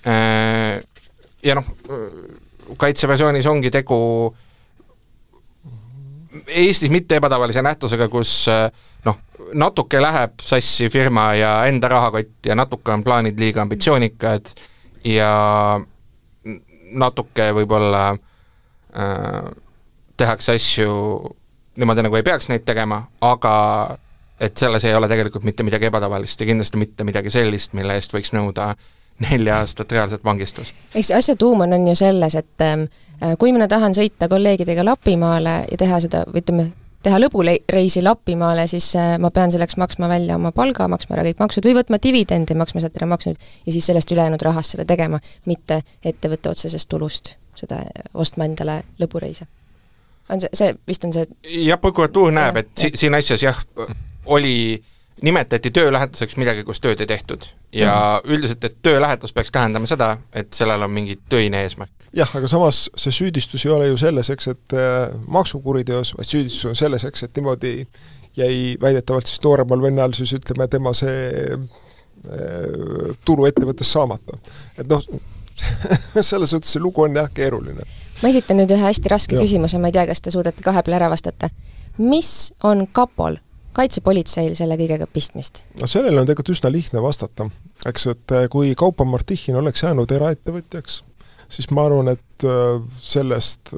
Ja 0.03 1.55
noh, 1.55 1.67
kaitseversioonis 2.79 3.47
ongi 3.47 3.71
tegu 3.71 3.99
Eestis 6.49 6.91
mitte 6.91 7.21
ebatavalise 7.21 7.63
nähtusega, 7.63 8.09
kus 8.11 8.49
noh, 9.07 9.19
natuke 9.55 10.01
läheb 10.03 10.43
sassi 10.43 10.89
firma 10.91 11.29
ja 11.39 11.53
enda 11.71 11.91
rahakott 11.93 12.49
ja 12.49 12.57
natuke 12.59 12.91
on 12.95 13.05
plaanid 13.07 13.39
liiga 13.39 13.63
ambitsioonikad 13.63 14.51
ja 15.05 15.81
natuke 16.93 17.49
võib-olla 17.57 18.11
äh, 18.13 19.53
tehakse 20.17 20.57
asju 20.57 20.93
niimoodi, 21.77 22.05
nagu 22.05 22.17
ei 22.19 22.27
peaks 22.27 22.51
neid 22.53 22.65
tegema, 22.69 23.01
aga 23.21 23.55
et 24.41 24.57
selles 24.59 24.85
ei 24.85 24.95
ole 24.95 25.09
tegelikult 25.09 25.45
mitte 25.47 25.65
midagi 25.67 25.89
ebatavalist 25.89 26.41
ja 26.41 26.49
kindlasti 26.49 26.81
mitte 26.81 27.07
midagi 27.07 27.31
sellist, 27.31 27.77
mille 27.79 27.97
eest 27.97 28.15
võiks 28.15 28.35
nõuda 28.37 28.73
nelja 29.23 29.61
aastat 29.63 29.93
reaalset 29.93 30.25
vangistust. 30.25 30.75
eks 30.95 31.11
asja 31.17 31.37
tuum 31.37 31.61
on, 31.65 31.73
on 31.73 31.89
ju 31.89 31.97
selles, 31.97 32.35
et 32.35 32.65
äh, 32.67 32.87
kui 33.39 33.53
mina 33.53 33.69
tahan 33.69 33.95
sõita 33.97 34.29
kolleegidega 34.29 34.85
Lapimaale 34.85 35.63
ja 35.71 35.79
teha 35.79 36.01
seda, 36.03 36.25
ütleme, 36.35 36.73
teha 37.03 37.19
lõbureisi 37.21 38.03
Lapimaale, 38.05 38.67
siis 38.71 38.93
äh, 38.99 39.15
ma 39.23 39.31
pean 39.35 39.53
selleks 39.53 39.77
maksma 39.81 40.09
välja 40.11 40.37
oma 40.39 40.53
palga, 40.57 40.89
maksma 40.91 41.17
ära 41.17 41.27
kõik 41.27 41.41
maksud 41.43 41.67
või 41.67 41.77
võtma 41.81 41.99
dividendi, 42.03 42.57
maksma 42.59 42.83
sealt 42.83 42.99
ära 43.01 43.09
maksud 43.11 43.39
ja 43.39 43.75
siis 43.75 43.87
sellest 43.91 44.13
ülejäänud 44.15 44.43
rahast 44.43 44.75
selle 44.75 44.87
tegema, 44.89 45.21
mitte 45.51 45.83
ettevõtte 46.05 46.53
otsesest 46.53 46.89
tulust 46.93 47.35
seda 47.59 47.83
ostma 48.15 48.47
endale 48.49 48.83
lõbureise. 49.01 49.47
on 50.31 50.41
see, 50.41 50.51
see 50.57 50.75
vist 50.89 51.05
on 51.05 51.13
see 51.13 51.27
jah, 51.67 51.81
prokuratuur 51.81 52.33
näeb, 52.33 52.63
et 52.63 52.71
si-, 52.79 52.95
siin 52.97 53.15
asjas 53.15 53.43
jah, 53.43 53.59
oli, 54.27 54.83
nimetati 55.23 55.71
töölähetuseks 55.71 56.39
midagi, 56.41 56.65
kus 56.65 56.81
tööd 56.81 57.01
ei 57.01 57.07
tehtud. 57.07 57.45
ja 57.73 57.91
mm 57.91 58.29
-hmm. 58.29 58.35
üldiselt, 58.35 58.65
et 58.65 58.77
töölähetus 58.83 59.33
peaks 59.33 59.53
tähendama 59.53 59.87
seda, 59.87 60.17
et 60.33 60.53
sellel 60.53 60.83
on 60.83 60.91
mingi 60.91 61.19
töine 61.29 61.63
eesmärk 61.63 62.02
jah, 62.17 62.33
aga 62.37 62.49
samas 62.51 62.87
see 62.99 63.15
süüdistus 63.15 63.67
ei 63.67 63.73
ole 63.73 63.91
ju 63.93 64.01
selles, 64.01 64.31
eks, 64.35 64.51
et 64.53 64.77
äh, 64.77 65.15
maksukuriteos, 65.33 66.15
vaid 66.19 66.29
süüdistus 66.29 66.71
on 66.71 66.79
selles, 66.79 67.05
eks, 67.09 67.27
et 67.27 67.39
niimoodi 67.39 67.75
jäi 68.37 68.77
väidetavalt 68.81 69.29
siis 69.29 69.43
nooremal 69.45 69.83
vennal 69.83 70.15
siis 70.17 70.33
ütleme, 70.37 70.69
tema 70.73 70.95
see 70.97 71.53
äh, 71.53 73.17
tulu 73.25 73.47
ettevõttes 73.49 73.93
saamata. 73.93 74.39
et 74.79 74.89
noh, 74.89 75.05
selles 76.21 76.53
suhtes 76.53 76.73
see 76.73 76.83
lugu 76.83 77.07
on 77.07 77.17
jah, 77.17 77.31
keeruline. 77.35 77.87
ma 78.23 78.33
esitan 78.33 78.61
nüüd 78.61 78.73
ühe 78.73 78.85
hästi 78.85 79.13
raske 79.13 79.37
ja. 79.37 79.45
küsimuse, 79.45 79.81
ma 79.81 79.93
ei 79.93 79.97
tea, 79.97 80.07
kas 80.11 80.25
te 80.25 80.35
suudate 80.35 80.65
kahe 80.65 80.85
peale 80.85 81.01
ära 81.01 81.11
vastata. 81.13 81.51
mis 81.99 82.53
on 82.65 82.87
kapol, 82.93 83.39
kaitsepolitseil 83.77 84.57
selle 84.57 84.77
kõigega 84.81 85.09
pistmist? 85.13 85.65
no 85.81 85.89
sellele 85.89 86.21
on 86.21 86.29
tegelikult 86.29 86.57
üsna 86.57 86.73
lihtne 86.73 87.05
vastata. 87.05 87.49
eks, 87.89 88.09
et 88.15 88.37
äh, 88.37 88.49
kui 88.53 88.75
Kaupo 88.79 89.05
Martichin 89.05 89.61
oleks 89.61 89.85
jäänud 89.85 90.13
eraettevõtjaks, 90.13 91.03
siis 91.53 91.69
ma 91.75 91.87
arvan, 91.89 92.13
et 92.15 92.47
äh, 92.49 92.81
sellest 92.97 93.75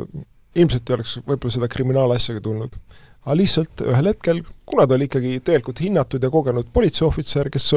ilmselt 0.54 0.90
ei 0.90 0.96
oleks 0.98 1.18
võib-olla 1.26 1.56
seda 1.56 1.68
kriminaalasjagi 1.70 2.42
tulnud. 2.44 2.76
aga 3.24 3.36
lihtsalt 3.38 3.84
ühel 3.88 4.10
hetkel, 4.12 4.42
kuna 4.68 4.86
ta 4.86 4.94
oli 4.98 5.08
ikkagi 5.08 5.38
tegelikult 5.40 5.80
hinnatud 5.82 6.22
ja 6.22 6.30
kogenud 6.30 6.68
politseiohvitser, 6.72 7.50
kes 7.50 7.70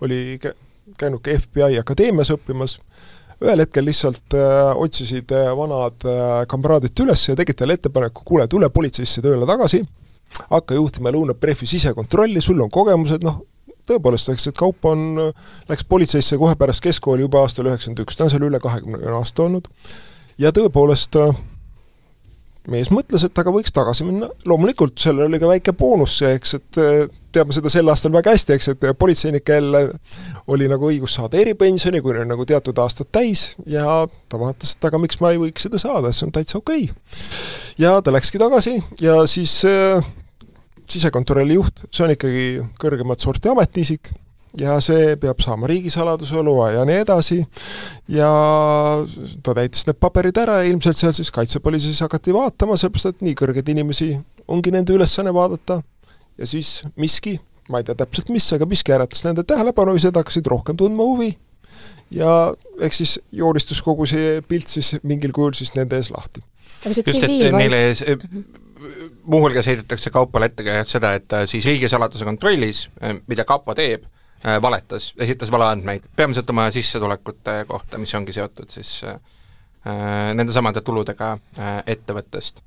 oli 0.00 0.22
käinud 0.98 1.22
ka 1.24 1.34
FBI 1.42 1.80
akadeemias 1.80 2.30
õppimas, 2.34 2.78
ühel 3.42 3.62
hetkel 3.64 3.86
lihtsalt 3.86 4.36
äh, 4.38 4.70
otsisid 4.78 5.32
äh, 5.34 5.50
vanad 5.58 6.06
äh, 6.06 6.42
kamraadid 6.50 7.02
üles 7.04 7.26
ja 7.28 7.36
tegid 7.38 7.58
talle 7.58 7.76
ettepaneku, 7.78 8.24
kuule, 8.26 8.46
tule 8.50 8.70
politseisse 8.70 9.22
tööle 9.24 9.48
tagasi, 9.48 9.82
hakka 10.50 10.78
juhtima 10.78 11.12
Lõuna-Prefi 11.14 11.68
sisekontrolli, 11.68 12.42
sul 12.44 12.62
on 12.62 12.70
kogemused, 12.72 13.24
noh, 13.26 13.42
tõepoolest, 13.90 14.32
eks, 14.34 14.50
et 14.50 14.58
Kaup 14.58 14.84
on, 14.88 15.16
läks 15.70 15.86
politseisse 15.88 16.38
kohe 16.40 16.56
pärast 16.58 16.84
keskkooli 16.84 17.26
juba 17.26 17.42
aastal 17.42 17.70
üheksakümmend 17.70 18.04
üks, 18.04 18.18
ta 18.18 18.26
on 18.26 18.34
seal 18.34 18.46
üle 18.48 18.60
kahekümne 18.62 19.16
aasta 19.18 19.46
olnud, 19.46 19.70
ja 20.40 20.52
tõepoolest 20.54 21.18
mees 22.70 22.92
mõtles, 22.94 23.24
et 23.26 23.38
aga 23.42 23.52
võiks 23.54 23.74
tagasi 23.74 24.06
minna, 24.06 24.28
loomulikult 24.46 24.94
sellel 25.02 25.26
oli 25.26 25.40
ka 25.42 25.50
väike 25.50 25.74
boonus 25.78 26.14
eks, 26.28 26.54
et 26.60 26.78
teame 27.34 27.54
seda 27.56 27.70
sel 27.72 27.88
aastal 27.90 28.12
väga 28.14 28.34
hästi, 28.36 28.54
eks, 28.54 28.68
et 28.74 28.86
politseinikel 28.98 29.74
oli 30.52 30.68
nagu 30.70 30.86
õigus 30.90 31.16
saada 31.18 31.40
eripensioni, 31.42 32.02
kui 32.04 32.14
neil 32.14 32.28
nagu 32.30 32.46
teatud 32.46 32.78
aastad 32.84 33.10
täis 33.14 33.48
ja 33.66 34.04
ta 34.30 34.40
vaatas, 34.40 34.76
et 34.76 34.88
aga 34.88 35.00
miks 35.02 35.18
ma 35.22 35.32
ei 35.34 35.42
võiks 35.42 35.66
seda 35.66 35.80
saada, 35.82 36.12
see 36.14 36.28
on 36.28 36.34
täitsa 36.34 36.60
okei. 36.60 36.86
Okay.. 36.86 37.32
ja 37.82 37.96
ta 38.04 38.14
läkski 38.14 38.38
tagasi 38.42 38.78
ja 39.02 39.22
siis 39.30 39.58
sisekontrolli 40.90 41.54
juht, 41.58 41.84
see 41.90 42.06
on 42.06 42.14
ikkagi 42.14 42.44
kõrgemat 42.80 43.22
sorti 43.22 43.50
ametiisik 43.52 44.12
ja 44.58 44.76
see 44.84 45.14
peab 45.20 45.40
saama 45.42 45.68
riigisaladuse 45.70 46.42
loa 46.44 46.70
ja 46.74 46.82
nii 46.88 46.98
edasi, 47.04 47.38
ja 48.12 48.30
ta 49.44 49.54
täitis 49.56 49.86
need 49.88 50.00
paberid 50.02 50.40
ära 50.42 50.60
ja 50.60 50.68
ilmselt 50.68 51.00
seal 51.00 51.14
siis 51.16 51.32
kaitsepolitseis 51.34 52.02
hakati 52.04 52.34
vaatama, 52.36 52.76
sellepärast 52.80 53.12
et 53.14 53.24
nii 53.24 53.38
kõrgeid 53.38 53.72
inimesi 53.72 54.12
ongi 54.52 54.74
nende 54.74 54.94
ülesanne 54.96 55.32
vaadata, 55.34 55.80
ja 56.38 56.48
siis 56.48 56.80
miski, 57.00 57.38
ma 57.72 57.80
ei 57.80 57.88
tea 57.88 57.96
täpselt 57.98 58.32
mis, 58.34 58.48
aga 58.54 58.68
miski 58.68 58.94
äratas 58.94 59.24
nende 59.26 59.46
tähelepanu 59.48 59.96
ja 59.96 60.10
nad 60.10 60.20
hakkasid 60.20 60.48
rohkem 60.50 60.78
tundma 60.78 61.06
huvi. 61.08 61.32
Ja 62.12 62.52
eks 62.84 62.98
siis 63.00 63.12
joonistus 63.32 63.80
kogu 63.80 64.04
see 64.08 64.42
pilt 64.44 64.68
siis 64.68 64.98
mingil 65.00 65.32
kujul 65.32 65.54
siis 65.56 65.72
nende 65.78 65.96
ees 65.96 66.10
lahti. 66.12 66.42
aga 66.82 66.92
see 66.92 67.06
tsiviil 67.06 67.56
neile 67.56 67.78
muuhulgas 69.24 69.66
heidetakse 69.66 70.10
Kaupale 70.10 70.50
ette 70.50 70.64
ka 70.66 70.80
seda, 70.88 71.14
et 71.18 71.28
ta 71.28 71.44
siis 71.46 71.66
riigisaladuse 71.66 72.26
kontrollis, 72.28 72.88
eh, 73.00 73.14
mida 73.26 73.44
kapo 73.48 73.74
teeb, 73.74 74.04
eh, 74.44 74.58
valetas, 74.62 75.12
esitas 75.18 75.50
valeandmeid, 75.50 76.08
peamiselt 76.16 76.50
oma 76.50 76.70
sissetulekute 76.70 77.64
kohta, 77.68 77.98
mis 77.98 78.14
ongi 78.14 78.32
seotud 78.32 78.70
siis 78.72 79.00
äh, 79.04 79.16
nendesamade 80.34 80.80
tuludega 80.80 81.32
äh, 81.58 81.82
ettevõttest 81.86 82.62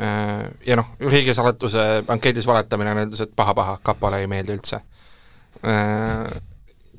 äh,. 0.00 0.50
Ja 0.66 0.76
noh, 0.76 0.94
riigisaladuse 1.00 2.04
ankeedis 2.08 2.46
valetamine 2.46 2.94
on 2.94 3.04
üldiselt 3.06 3.34
paha-paha, 3.36 3.78
kapole 3.82 4.22
ei 4.22 4.30
meeldi 4.30 4.56
üldse 4.58 4.80
äh, 5.62 6.42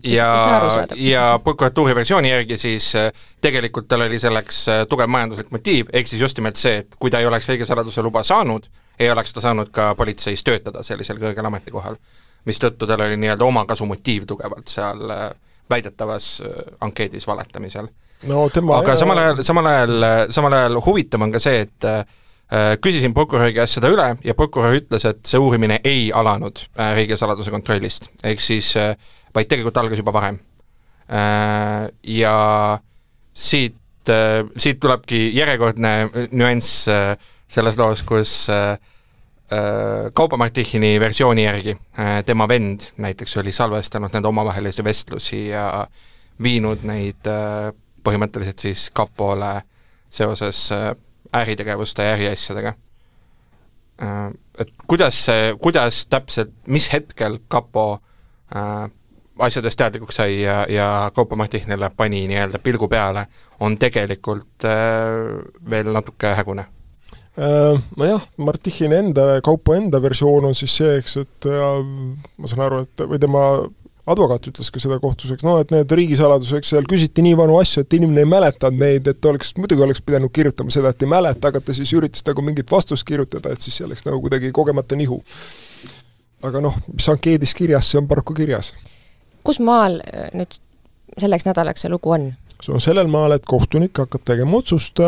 ja, 0.04 0.88
ja 0.96 1.40
prokuratuuri 1.44 1.96
versiooni 1.96 2.30
järgi 2.30 2.58
siis 2.58 2.96
äh, 2.96 3.12
tegelikult 3.42 3.88
tal 3.88 4.06
oli 4.06 4.20
selleks 4.20 4.68
äh, 4.70 4.84
tugev 4.90 5.10
majanduslik 5.12 5.52
motiiv, 5.52 5.90
ehk 5.94 6.08
siis 6.08 6.22
just 6.22 6.38
nimelt 6.38 6.60
see, 6.60 6.82
et 6.84 6.96
kui 7.00 7.12
ta 7.12 7.20
ei 7.20 7.28
oleks 7.30 7.48
riigisaladuse 7.50 8.04
luba 8.06 8.24
saanud, 8.24 8.68
ei 9.00 9.12
oleks 9.12 9.34
ta 9.34 9.44
saanud 9.44 9.72
ka 9.76 9.94
politseis 9.96 10.44
töötada 10.44 10.84
sellisel 10.84 11.20
kõrgel 11.22 11.52
ametikohal. 11.52 11.98
mistõttu 12.46 12.86
tal 12.88 13.02
oli 13.02 13.18
nii-öelda 13.18 13.46
omakasumotiiv 13.46 14.26
tugevalt 14.30 14.68
seal 14.70 15.10
äh, 15.10 15.30
väidetavas 15.70 16.42
ankeedis 16.82 17.28
valetamisel. 17.28 17.88
no 18.24 18.46
aga 18.78 18.96
samal 18.98 19.18
ajal, 19.18 19.44
samal 19.44 19.66
ajal, 19.66 20.06
samal 20.30 20.54
ajal 20.54 20.82
huvitav 20.86 21.22
on 21.22 21.32
ka 21.32 21.40
see, 21.40 21.66
et 21.66 21.90
äh, 21.90 22.06
küsisin 22.82 23.14
prokuröri 23.14 23.56
käest 23.56 23.80
seda 23.80 23.90
üle 23.90 24.04
ja 24.24 24.36
prokurör 24.38 24.76
ütles, 24.78 25.06
et 25.10 25.24
see 25.26 25.40
uurimine 25.42 25.80
ei 25.84 26.12
alanud 26.14 26.60
äh, 26.78 26.92
riigisaladuse 27.00 27.52
kontrollist, 27.52 28.12
ehk 28.24 28.44
siis 28.44 28.76
äh, 28.78 28.94
vaid 29.36 29.50
tegelikult 29.50 29.80
algas 29.82 30.02
juba 30.02 30.14
varem 30.14 30.38
äh,. 31.10 31.90
Ja 32.04 32.36
siit 33.34 34.10
äh,, 34.10 34.44
siit 34.58 34.80
tulebki 34.80 35.32
järjekordne 35.36 36.28
nüanss 36.32 36.86
äh, 36.88 37.16
selles 37.50 37.78
loos, 37.82 38.06
kus 38.06 38.46
äh, 38.54 38.78
Äh, 39.52 40.12
Kauba-Martihini 40.14 41.00
versiooni 41.00 41.44
järgi 41.44 41.78
äh, 42.00 42.24
tema 42.26 42.48
vend 42.48 42.82
näiteks 42.98 43.38
oli 43.38 43.52
salvestanud 43.52 44.10
nende 44.14 44.28
omavahelisi 44.28 44.84
vestlusi 44.84 45.48
ja 45.52 45.86
viinud 46.42 46.82
neid 46.82 47.30
äh, 47.30 47.70
põhimõtteliselt 48.02 48.64
siis 48.66 48.88
kapole 48.90 49.52
seoses 50.10 50.64
äritegevuste 51.34 52.04
ja 52.04 52.18
äriasjadega. 52.18 52.74
Et 54.60 54.72
kuidas 54.88 55.26
see, 55.26 55.54
kuidas 55.62 56.02
täpselt, 56.12 56.52
mis 56.68 56.90
hetkel 56.94 57.40
kapo 57.48 58.02
asjadest 59.40 59.80
teadlikuks 59.80 60.20
sai 60.20 60.42
ja, 60.42 60.66
ja 60.70 61.12
Kaupa-Martihnile 61.16 61.90
pani 61.96 62.26
nii-öelda 62.28 62.60
pilgu 62.60 62.88
peale, 62.92 63.26
on 63.60 63.78
tegelikult 63.80 64.68
veel 65.70 65.92
natuke 65.96 66.36
hägune 66.36 66.68
Äh, 67.36 67.82
nojah, 68.00 68.24
Martichini 68.38 68.96
enda, 68.96 69.42
Kaupo 69.44 69.74
enda 69.76 70.00
versioon 70.02 70.46
on 70.48 70.56
siis 70.56 70.72
see, 70.78 70.94
eks, 71.02 71.18
et 71.20 71.48
ma 71.52 72.48
saan 72.48 72.64
aru, 72.64 72.86
et 72.86 73.04
või 73.12 73.20
tema 73.20 73.42
advokaat 74.06 74.50
ütles 74.52 74.70
ka 74.72 74.82
seda 74.82 74.98
kohtus, 75.02 75.32
eks 75.34 75.46
noh, 75.46 75.58
et 75.64 75.72
need 75.74 75.92
riigisaladused, 76.00 76.60
eks 76.60 76.74
seal 76.76 76.88
küsiti 76.90 77.24
nii 77.26 77.38
vanu 77.40 77.58
asju, 77.62 77.86
et 77.86 77.96
inimene 77.98 78.22
ei 78.22 78.30
mäletanud 78.30 78.82
neid, 78.82 79.10
et 79.10 79.30
oleks, 79.30 79.56
muidugi 79.58 79.86
oleks 79.86 80.04
pidanud 80.06 80.34
kirjutama 80.36 80.74
seda, 80.74 80.92
et 80.94 81.06
ei 81.06 81.10
mäleta, 81.10 81.50
aga 81.50 81.62
ta 81.62 81.76
siis 81.76 81.94
üritas 81.98 82.26
nagu 82.28 82.46
mingit 82.46 82.72
vastust 82.72 83.08
kirjutada, 83.08 83.54
et 83.54 83.66
siis 83.66 83.80
see 83.80 83.88
oleks 83.88 84.06
nagu 84.06 84.22
kuidagi 84.24 84.52
kogemata 84.56 84.98
nihu. 85.00 85.22
aga 86.46 86.62
noh, 86.62 86.76
mis 86.94 87.08
ankeedis 87.10 87.56
kirjas, 87.58 87.90
see 87.90 87.98
on 88.02 88.08
paraku 88.08 88.36
kirjas. 88.38 88.74
kus 89.44 89.60
maal 89.60 90.02
äh, 90.06 90.30
nüüd 90.34 90.60
selleks 91.18 91.46
nädalaks 91.48 91.86
see 91.86 91.90
lugu 91.90 92.14
on? 92.14 92.34
see 92.62 92.74
on 92.74 92.84
sellel 92.84 93.10
maal, 93.10 93.34
et 93.34 93.46
kohtunik 93.46 93.98
hakkab 94.06 94.22
tegema 94.26 94.62
otsust 94.62 95.02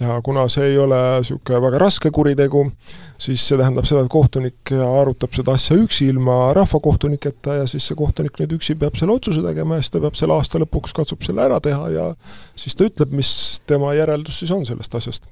ja 0.00 0.20
kuna 0.22 0.44
see 0.48 0.66
ei 0.72 0.78
ole 0.78 0.98
niisugune 1.18 1.60
väga 1.62 1.78
raske 1.82 2.10
kuritegu, 2.14 2.64
siis 3.20 3.42
see 3.48 3.58
tähendab 3.58 3.86
seda, 3.88 4.04
et 4.04 4.12
kohtunik 4.12 4.72
arutab 4.86 5.34
seda 5.36 5.56
asja 5.58 5.78
üksi, 5.78 6.10
ilma 6.12 6.52
rahvakohtuniketa 6.56 7.58
ja 7.60 7.66
siis 7.70 7.88
see 7.88 7.98
kohtunik 7.98 8.38
nüüd 8.38 8.54
üksi 8.58 8.76
peab 8.78 8.98
selle 8.98 9.16
otsuse 9.16 9.42
tegema 9.44 9.78
ja 9.78 9.84
siis 9.84 9.94
ta 9.96 10.02
peab 10.04 10.18
selle 10.20 10.36
aasta 10.36 10.62
lõpuks, 10.62 10.94
katsub 10.96 11.26
selle 11.26 11.42
ära 11.44 11.58
teha 11.64 11.90
ja 11.94 12.06
siis 12.58 12.78
ta 12.78 12.86
ütleb, 12.88 13.16
mis 13.18 13.32
tema 13.66 13.94
järeldus 13.96 14.40
siis 14.42 14.54
on 14.54 14.64
sellest 14.68 14.94
asjast. 15.00 15.28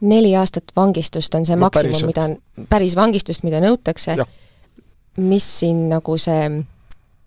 neli 0.00 0.34
aastat 0.36 0.74
vangistust 0.76 1.34
on 1.34 1.46
see 1.48 1.56
no, 1.56 1.64
maksimum, 1.64 2.06
mida, 2.10 2.28
päris 2.68 2.96
vangistust, 2.96 3.44
mida 3.46 3.62
nõutakse, 3.64 4.18
mis 5.16 5.50
siin 5.60 5.88
nagu 5.88 6.18
see 6.20 6.48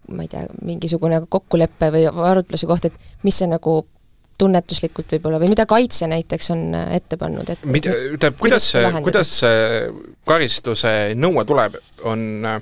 ma 0.07 0.23
ei 0.23 0.29
tea, 0.31 0.45
mingisugune 0.63 1.19
kokkulepe 1.29 1.89
või 1.91 2.05
arutluse 2.07 2.67
koht, 2.69 2.85
et 2.87 3.25
mis 3.27 3.35
see 3.41 3.49
nagu 3.49 3.81
tunnetuslikult 4.37 5.15
võib-olla 5.15 5.39
või 5.41 5.51
mida 5.51 5.65
kaitse 5.69 6.07
näiteks 6.09 6.51
on 6.53 6.63
äh, 6.77 6.95
ette 6.99 7.17
pannud, 7.19 7.49
et 7.49 7.65
mida, 7.65 7.93
tähendab, 7.93 8.39
kuidas 8.41 8.71
see, 8.73 8.91
kuidas 9.05 9.33
see 9.41 9.61
karistuse 10.27 10.93
nõue 11.17 11.45
tuleb, 11.49 11.77
on, 12.09 12.25
äh, 12.45 12.59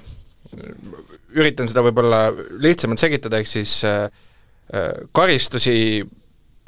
üritan 1.36 1.70
seda 1.72 1.84
võib-olla 1.86 2.28
lihtsamalt 2.64 3.02
selgitada, 3.02 3.42
ehk 3.42 3.52
siis 3.52 3.80
äh, 3.88 4.08
karistusi 5.16 5.76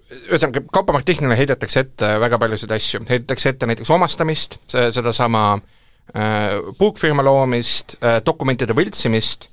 ühesõnaga, 0.07 0.63
kaubamartiklile 0.71 1.35
heidetakse 1.37 1.83
ette 1.83 2.13
väga 2.21 2.39
paljusid 2.39 2.71
asju, 2.71 3.01
heidetakse 3.09 3.51
ette 3.51 3.67
näiteks 3.67 3.91
omastamist, 3.95 4.59
sedasama 4.71 5.43
äh, 5.55 6.59
puukfirma 6.77 7.25
loomist 7.27 7.97
äh,, 7.99 8.19
dokumentide 8.25 8.75
võltsimist 8.77 9.49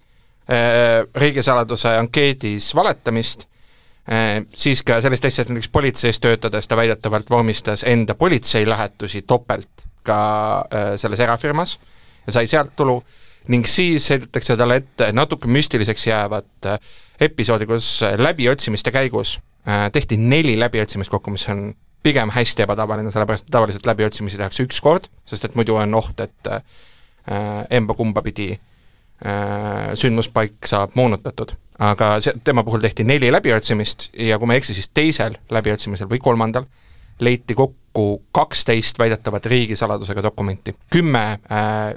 äh,, 0.47 1.03
riigisaladuse 1.19 1.97
ankeedis 1.99 2.71
valetamist 2.77 3.49
siis 4.53 4.83
ka 4.85 4.99
sellist 5.01 5.25
asja, 5.25 5.43
et 5.43 5.51
näiteks 5.53 5.71
politseis 5.73 6.21
töötades 6.21 6.69
ta 6.69 6.77
väidetavalt 6.77 7.31
vormistas 7.31 7.85
enda 7.89 8.15
politseilähetusi 8.15 9.23
topelt 9.23 9.87
ka 10.05 10.19
äh, 10.69 10.91
selles 11.01 11.21
erafirmas 11.21 11.79
ja 12.27 12.33
sai 12.37 12.49
sealt 12.49 12.75
tulu, 12.77 12.99
ning 13.49 13.65
siis 13.69 14.11
heidetakse 14.13 14.57
talle 14.61 14.77
ette 14.83 15.09
natuke 15.17 15.49
müstiliseks 15.49 16.07
jäävat 16.07 16.69
äh, 16.69 16.79
episoodi, 17.21 17.67
kus 17.67 18.01
läbiotsimiste 18.19 18.93
käigus 18.93 19.39
tehti 19.93 20.19
neli 20.21 20.59
läbiotsimist 20.61 21.09
kokku, 21.09 21.33
mis 21.33 21.47
on 21.49 21.71
pigem 22.05 22.29
hästi 22.35 22.67
ebatavaline, 22.67 23.09
sellepärast 23.09 23.47
et 23.47 23.53
tavaliselt 23.55 23.87
läbiotsimisi 23.89 24.37
tehakse 24.37 24.67
üks 24.67 24.83
kord, 24.85 25.07
sest 25.25 25.47
et 25.49 25.55
muidu 25.57 25.79
on 25.81 25.95
oht, 25.97 26.21
et 26.21 26.51
emba-kumba 27.73 28.21
pidi 28.27 28.51
sündmuspaik 29.95 30.67
saab 30.67 30.97
moonutatud 30.99 31.55
aga 31.79 32.17
see, 32.23 32.35
tema 32.45 32.65
puhul 32.65 32.83
tehti 32.83 33.05
neli 33.07 33.31
läbiotsimist 33.33 34.09
ja 34.19 34.39
kui 34.39 34.47
ma 34.47 34.55
ei 34.55 34.63
eksi, 34.63 34.77
siis 34.77 34.91
teisel 34.95 35.37
läbiotsimisel 35.51 36.09
või 36.11 36.21
kolmandal 36.23 36.67
leiti 37.23 37.55
kokku 37.55 38.23
kaksteist 38.35 38.99
väidetavat 38.99 39.47
riigisaladusega 39.47 40.23
dokumenti, 40.23 40.75
kümme 40.91 41.25
äh, 41.51 41.95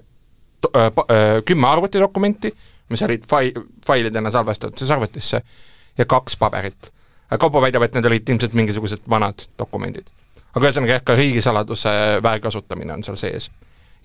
äh, 0.76 0.86
äh, 0.86 1.44
kümme 1.46 1.68
arvutidokumenti, 1.68 2.54
mis 2.90 3.02
olid 3.02 3.26
fai-, 3.30 3.54
failidena 3.86 4.32
salvestatud 4.32 4.78
siis 4.78 4.92
arvutisse, 4.92 5.42
ja 5.98 6.06
kaks 6.06 6.38
paberit. 6.38 6.92
Kaupo 7.40 7.62
väidab, 7.62 7.84
et 7.84 7.98
need 7.98 8.06
olid 8.08 8.30
ilmselt 8.30 8.54
mingisugused 8.56 9.10
vanad 9.10 9.50
dokumendid. 9.60 10.14
aga 10.56 10.66
ühesõnaga 10.66 10.96
jah, 10.96 11.02
ka 11.06 11.16
riigisaladuse 11.16 11.90
väärkasutamine 12.24 12.94
on 12.94 13.04
seal 13.04 13.18
sees. 13.20 13.50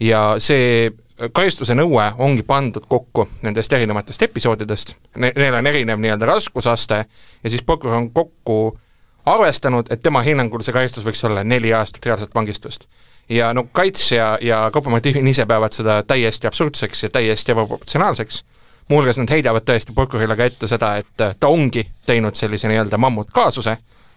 ja 0.00 0.34
see 0.38 0.90
karistuse 1.32 1.74
nõue 1.74 2.04
ongi 2.18 2.42
pandud 2.46 2.84
kokku 2.88 3.26
nendest 3.42 3.72
erinevatest 3.72 4.22
episoodidest, 4.22 4.94
ne-, 5.16 5.32
neil 5.36 5.54
on 5.54 5.66
erinev 5.66 6.00
nii-öelda 6.00 6.26
raskusaste 6.26 7.04
ja 7.44 7.50
siis 7.50 7.62
prokurör 7.62 7.96
on 7.96 8.10
kokku 8.10 8.78
arvestanud, 9.26 9.86
et 9.90 10.02
tema 10.02 10.22
hinnangul 10.22 10.64
see 10.64 10.74
karistus 10.74 11.04
võiks 11.06 11.22
olla 11.28 11.44
neli 11.44 11.72
aastat 11.74 12.06
reaalset 12.06 12.34
vangistust. 12.34 12.88
ja 13.28 13.52
no 13.54 13.64
kaitsja 13.72 14.38
ja 14.40 14.70
kaubamotiivin 14.72 15.28
ise 15.28 15.46
peavad 15.46 15.72
seda 15.72 16.02
täiesti 16.02 16.46
absurdseks 16.46 17.02
ja 17.02 17.10
täiesti 17.10 17.52
ebaproportsionaalseks, 17.52 18.44
muuhulgas 18.88 19.16
nad 19.16 19.30
heidavad 19.30 19.62
tõesti 19.68 19.94
prokurörile 19.94 20.36
ka 20.36 20.44
ette 20.44 20.68
seda, 20.68 20.96
et 20.96 21.14
ta 21.16 21.48
ongi 21.48 21.86
teinud 22.06 22.34
sellise 22.34 22.68
nii-öelda 22.68 22.98
mammutkaasuse, 22.98 23.76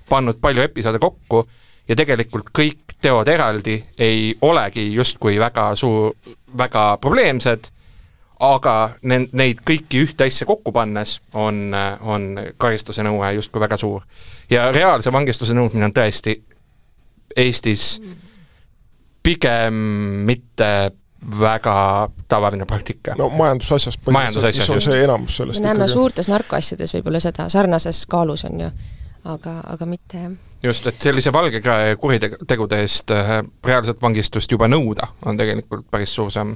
pannud 0.10 0.42
palju 0.42 0.62
episoode 0.62 1.00
kokku 1.00 1.46
ja 1.88 1.96
tegelikult 1.96 2.50
kõik 2.50 2.85
teod 3.06 3.30
eraldi 3.30 3.78
ei 4.02 4.34
olegi 4.42 4.88
justkui 4.94 5.38
väga 5.40 5.70
suur, 5.78 6.16
väga 6.58 6.86
probleemsed, 7.02 7.70
aga 8.46 8.76
ne-, 9.08 9.28
neid 9.38 9.62
kõiki 9.68 10.02
ühte 10.08 10.28
asja 10.28 10.48
kokku 10.50 10.74
pannes 10.76 11.20
on, 11.34 11.70
on 12.02 12.28
karistuse 12.58 13.06
nõue 13.06 13.32
justkui 13.38 13.62
väga 13.64 13.78
suur. 13.78 14.04
ja 14.50 14.72
reaalse 14.72 15.14
vangistuse 15.14 15.54
nõudmine 15.54 15.90
on 15.90 15.96
tõesti 15.96 16.40
Eestis 17.36 17.98
pigem 19.26 19.74
mitte 20.26 20.92
väga 21.40 22.10
tavaline 22.28 22.66
praktika. 22.66 23.16
no 23.18 23.30
majandusasjas 23.30 23.98
põhimõtteliselt, 23.98 24.62
mis 24.62 24.70
on 24.70 24.82
see 24.82 25.04
enamus 25.04 25.38
sellest 25.42 25.62
me 25.62 25.68
näeme 25.68 25.84
ikkagi. 25.84 25.94
suurtes 25.94 26.30
narkoasjades 26.30 26.94
võib-olla 26.98 27.22
seda, 27.24 27.50
sarnases 27.50 28.06
kaalus 28.10 28.46
on 28.46 28.60
ju, 28.66 28.70
aga, 29.26 29.60
aga 29.76 29.90
mitte 29.90 30.22
jah 30.22 30.36
just, 30.66 30.88
et 30.90 31.02
sellise 31.02 31.34
valge 31.34 31.62
käe 31.64 31.96
kuritegude 32.02 32.80
eest 32.84 33.14
äh, 33.14 33.38
reaalset 33.66 34.02
vangistust 34.02 34.52
juba 34.52 34.70
nõuda, 34.72 35.10
on 35.26 35.38
tegelikult 35.40 35.86
päris 35.92 36.16
suur 36.16 36.32
samm. 36.34 36.56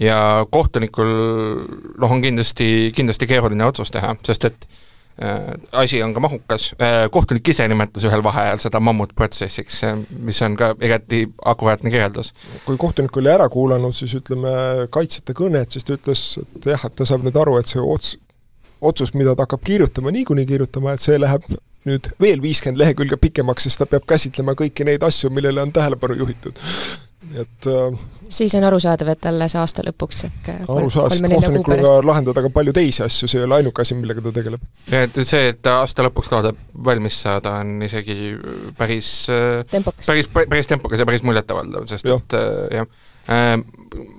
ja 0.00 0.46
kohtunikul 0.52 1.12
noh, 2.00 2.10
on 2.10 2.20
kindlasti, 2.22 2.92
kindlasti 2.96 3.28
keeruline 3.30 3.64
otsus 3.64 3.92
teha, 3.94 4.12
sest 4.26 4.44
et 4.48 4.66
äh, 5.22 5.54
asi 5.72 6.02
on 6.04 6.14
ka 6.14 6.20
mahukas 6.20 6.68
äh,, 6.80 7.06
kohtunik 7.12 7.48
ise 7.48 7.68
nimetas 7.68 8.04
ühel 8.08 8.24
vaheajal 8.24 8.60
seda 8.66 8.80
mammutprotsessiks, 8.80 9.80
mis 10.26 10.42
on 10.42 10.56
ka 10.58 10.74
igati 10.80 11.24
akuraatne 11.44 11.92
kirjeldus. 11.92 12.34
kui 12.66 12.76
kohtunik 12.76 13.16
oli 13.16 13.32
ära 13.32 13.48
kuulanud, 13.52 13.96
siis 13.96 14.16
ütleme, 14.18 14.52
kaitsjate 14.90 15.36
kõnet, 15.38 15.72
siis 15.72 15.86
ta 15.86 15.96
ütles, 15.96 16.26
et 16.42 16.70
jah, 16.74 16.88
et 16.88 16.98
ta 16.98 17.08
saab 17.08 17.24
nüüd 17.24 17.40
aru, 17.40 17.56
et 17.60 17.72
see 17.72 17.80
ots-, 17.80 18.18
otsus, 18.80 19.14
mida 19.14 19.36
ta 19.36 19.46
hakkab 19.46 19.64
kirjutama, 19.64 20.12
niikuinii 20.12 20.48
kirjutama, 20.50 20.92
et 20.96 21.04
see 21.04 21.16
läheb 21.20 21.46
nüüd 21.86 22.10
veel 22.22 22.42
viiskümmend 22.42 22.80
lehekülge 22.82 23.18
pikemaks, 23.20 23.68
sest 23.68 23.82
ta 23.82 23.88
peab 23.90 24.06
käsitlema 24.08 24.56
kõiki 24.58 24.86
neid 24.88 25.04
asju, 25.06 25.30
millele 25.34 25.62
on 25.62 25.72
tähelepanu 25.74 26.18
juhitud. 26.22 26.60
et 27.36 27.68
äh, 27.70 27.96
siis 28.28 28.54
on 28.58 28.64
arusaadav, 28.68 29.08
et 29.14 29.26
alles 29.30 29.56
aasta 29.58 29.82
lõpuks 29.86 30.24
ehk 30.28 30.50
arusaadav, 30.72 31.30
kohtunikul 31.32 31.82
ka 31.82 31.96
lahendada 32.06 32.44
ka 32.44 32.52
palju 32.58 32.74
teisi 32.76 33.02
asju, 33.06 33.30
see 33.30 33.40
ei 33.40 33.48
ole 33.48 33.60
ainuke 33.60 33.82
asi, 33.82 33.96
millega 33.98 34.22
ta 34.24 34.34
tegeleb. 34.38 34.62
et 35.00 35.20
see, 35.22 35.50
et 35.50 35.60
ta 35.62 35.80
aasta 35.82 36.06
lõpuks 36.06 36.32
loodab 36.34 36.62
valmis 36.90 37.18
saada, 37.26 37.58
on 37.64 37.82
isegi 37.86 38.34
päris 38.78 39.10
tempokas. 39.70 40.06
päris, 40.06 40.30
päris 40.38 40.72
tempokas 40.72 41.02
ja 41.02 41.08
päris 41.08 41.26
muljetavaldav, 41.26 41.90
sest 41.90 42.08
ja. 42.08 42.18
et 42.22 42.38
äh, 42.38 42.80
jah, 42.80 42.90
Äh, 42.90 43.15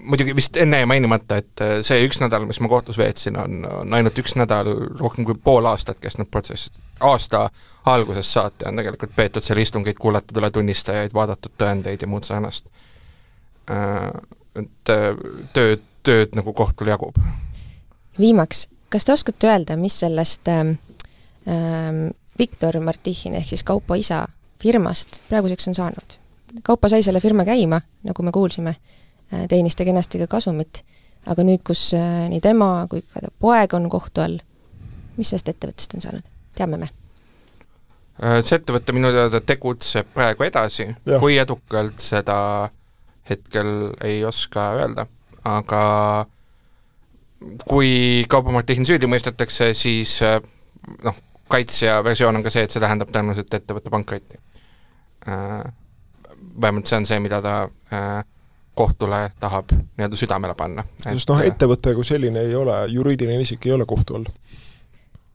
muidugi 0.04 0.36
vist 0.36 0.58
enne 0.58 0.82
jäi 0.82 0.86
mainimata, 0.86 1.38
et 1.38 1.62
äh, 1.62 1.78
see 1.86 2.00
üks 2.08 2.20
nädal, 2.22 2.46
mis 2.50 2.60
ma 2.64 2.70
kohtus 2.72 2.98
veetsin, 2.98 3.38
on, 3.40 3.62
on 3.82 3.94
ainult 3.94 4.18
üks 4.20 4.36
nädal, 4.40 4.70
rohkem 5.00 5.28
kui 5.28 5.38
pool 5.44 5.66
aastat 5.70 6.00
kestnud 6.04 6.30
protsess. 6.32 6.72
aasta 7.00 7.50
algusest 7.86 8.34
saati 8.34 8.68
on 8.68 8.82
tegelikult 8.82 9.16
peetud 9.16 9.46
seal 9.46 9.62
istungeid, 9.64 10.00
kuulatud 10.02 10.38
üle 10.42 10.52
tunnistajaid, 10.52 11.14
vaadatud 11.14 11.54
tõendeid 11.58 12.02
ja 12.02 12.10
muud 12.12 12.28
sarnast. 12.28 12.68
Äh, 13.72 14.10
et 14.58 14.94
tööd, 15.54 15.84
tööd 16.04 16.36
nagu 16.36 16.54
kohtul 16.54 16.90
jagub. 16.90 17.20
viimaks, 18.20 18.68
kas 18.90 19.06
te 19.06 19.14
oskate 19.14 19.48
öelda, 19.48 19.78
mis 19.78 20.00
sellest 20.00 20.48
ähm, 20.52 20.78
ähm 21.48 22.08
Viktor 22.38 22.80
Martihin 22.80 23.34
ehk 23.34 23.50
siis 23.50 23.64
Kaupo 23.64 23.96
isa 23.98 24.28
firmast 24.62 25.18
praeguseks 25.30 25.68
on 25.68 25.76
saanud? 25.76 26.18
Kaupo 26.64 26.90
sai 26.90 27.04
selle 27.04 27.20
firma 27.20 27.46
käima, 27.46 27.80
nagu 28.08 28.24
me 28.24 28.32
kuulsime, 28.32 28.76
äh, 29.34 29.48
teenis 29.50 29.76
ta 29.76 29.86
kenasti 29.86 30.22
ka 30.24 30.28
kasumit, 30.38 30.84
aga 31.30 31.44
nüüd, 31.46 31.64
kus 31.68 31.90
äh, 31.98 32.28
nii 32.32 32.42
tema 32.44 32.88
kui 32.90 33.04
ka 33.06 33.22
ta 33.24 33.34
poeg 33.40 33.74
on 33.78 33.90
kohtu 33.92 34.24
all, 34.24 34.40
mis 35.18 35.34
sellest 35.34 35.52
ettevõttest 35.54 35.98
on 35.98 36.06
saanud, 36.06 36.32
teame 36.58 36.80
me? 36.82 36.90
Äh, 38.24 38.40
see 38.42 38.58
ettevõte 38.58 38.96
minu 38.96 39.12
teada 39.14 39.42
tegutseb 39.44 40.10
praegu 40.16 40.48
edasi, 40.48 40.90
kui 41.20 41.38
edukalt, 41.38 42.00
seda 42.02 42.40
hetkel 43.30 43.94
ei 44.08 44.24
oska 44.26 44.72
öelda, 44.80 45.08
aga 45.46 45.82
kui 47.68 48.26
Kaupo 48.30 48.56
Martin 48.56 48.88
süüdi 48.88 49.10
mõistetakse, 49.12 49.74
siis 49.78 50.18
noh, 51.04 51.20
kaitsja 51.52 52.00
versioon 52.04 52.40
on 52.40 52.46
ka 52.46 52.52
see, 52.54 52.64
et 52.66 52.74
see 52.74 52.82
tähendab 52.82 53.12
tõenäoliselt 53.14 53.54
ettevõtte 53.60 53.92
pankrotti 53.94 54.40
vähemalt 56.62 56.90
see 56.90 56.98
on 56.98 57.06
see, 57.06 57.20
mida 57.20 57.42
ta 57.42 57.58
äh, 57.94 58.26
kohtule 58.78 59.32
tahab 59.40 59.72
nii-öelda 59.72 60.16
südamele 60.16 60.54
panna. 60.56 60.86
sest 61.04 61.30
noh, 61.30 61.42
ettevõte 61.42 61.96
kui 61.98 62.06
selline 62.06 62.46
ei 62.46 62.56
ole, 62.56 62.78
juriidiline 62.94 63.42
isik 63.42 63.66
ei 63.66 63.74
ole 63.74 63.86
kohtu 63.90 64.20
all. 64.20 64.28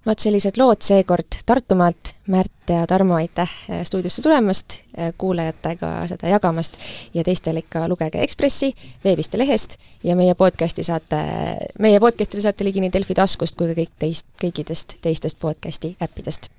vot 0.07 0.19
sellised 0.19 0.59
lood 0.59 0.83
seekord 0.83 1.41
Tartumaalt, 1.47 2.15
Märt 2.31 2.71
ja 2.71 2.87
Tarmo, 2.87 3.17
aitäh 3.19 3.51
äh, 3.71 3.83
stuudiosse 3.87 4.23
tulemast, 4.23 4.79
äh, 4.99 5.11
kuulajatega 5.19 5.91
seda 6.13 6.31
jagamast 6.35 6.79
ja 7.15 7.25
teistel 7.27 7.59
ikka 7.63 7.89
lugege 7.91 8.23
Ekspressi 8.23 8.73
veebist 9.05 9.35
ja 9.35 9.43
lehest 9.43 9.77
ja 10.05 10.17
meie 10.19 10.35
podcasti 10.39 10.87
saate, 10.87 11.23
meie 11.79 12.01
podcastile 12.01 12.47
saate 12.47 12.67
ligi 12.67 12.85
nii 12.85 12.95
Delfi 12.95 13.19
taskust 13.19 13.59
kui 13.59 13.73
ka 13.73 13.81
kõik 13.81 13.95
teist, 14.07 14.27
kõikidest 14.43 14.99
teistest 15.03 15.39
podcasti 15.43 15.97
äppidest. 16.03 16.51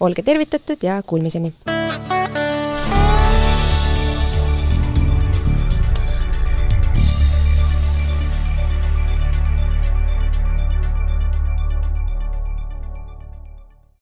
olge 0.00 0.22
tervitatud 0.22 0.82
ja 0.82 1.02
kuulmiseni! 1.06 1.54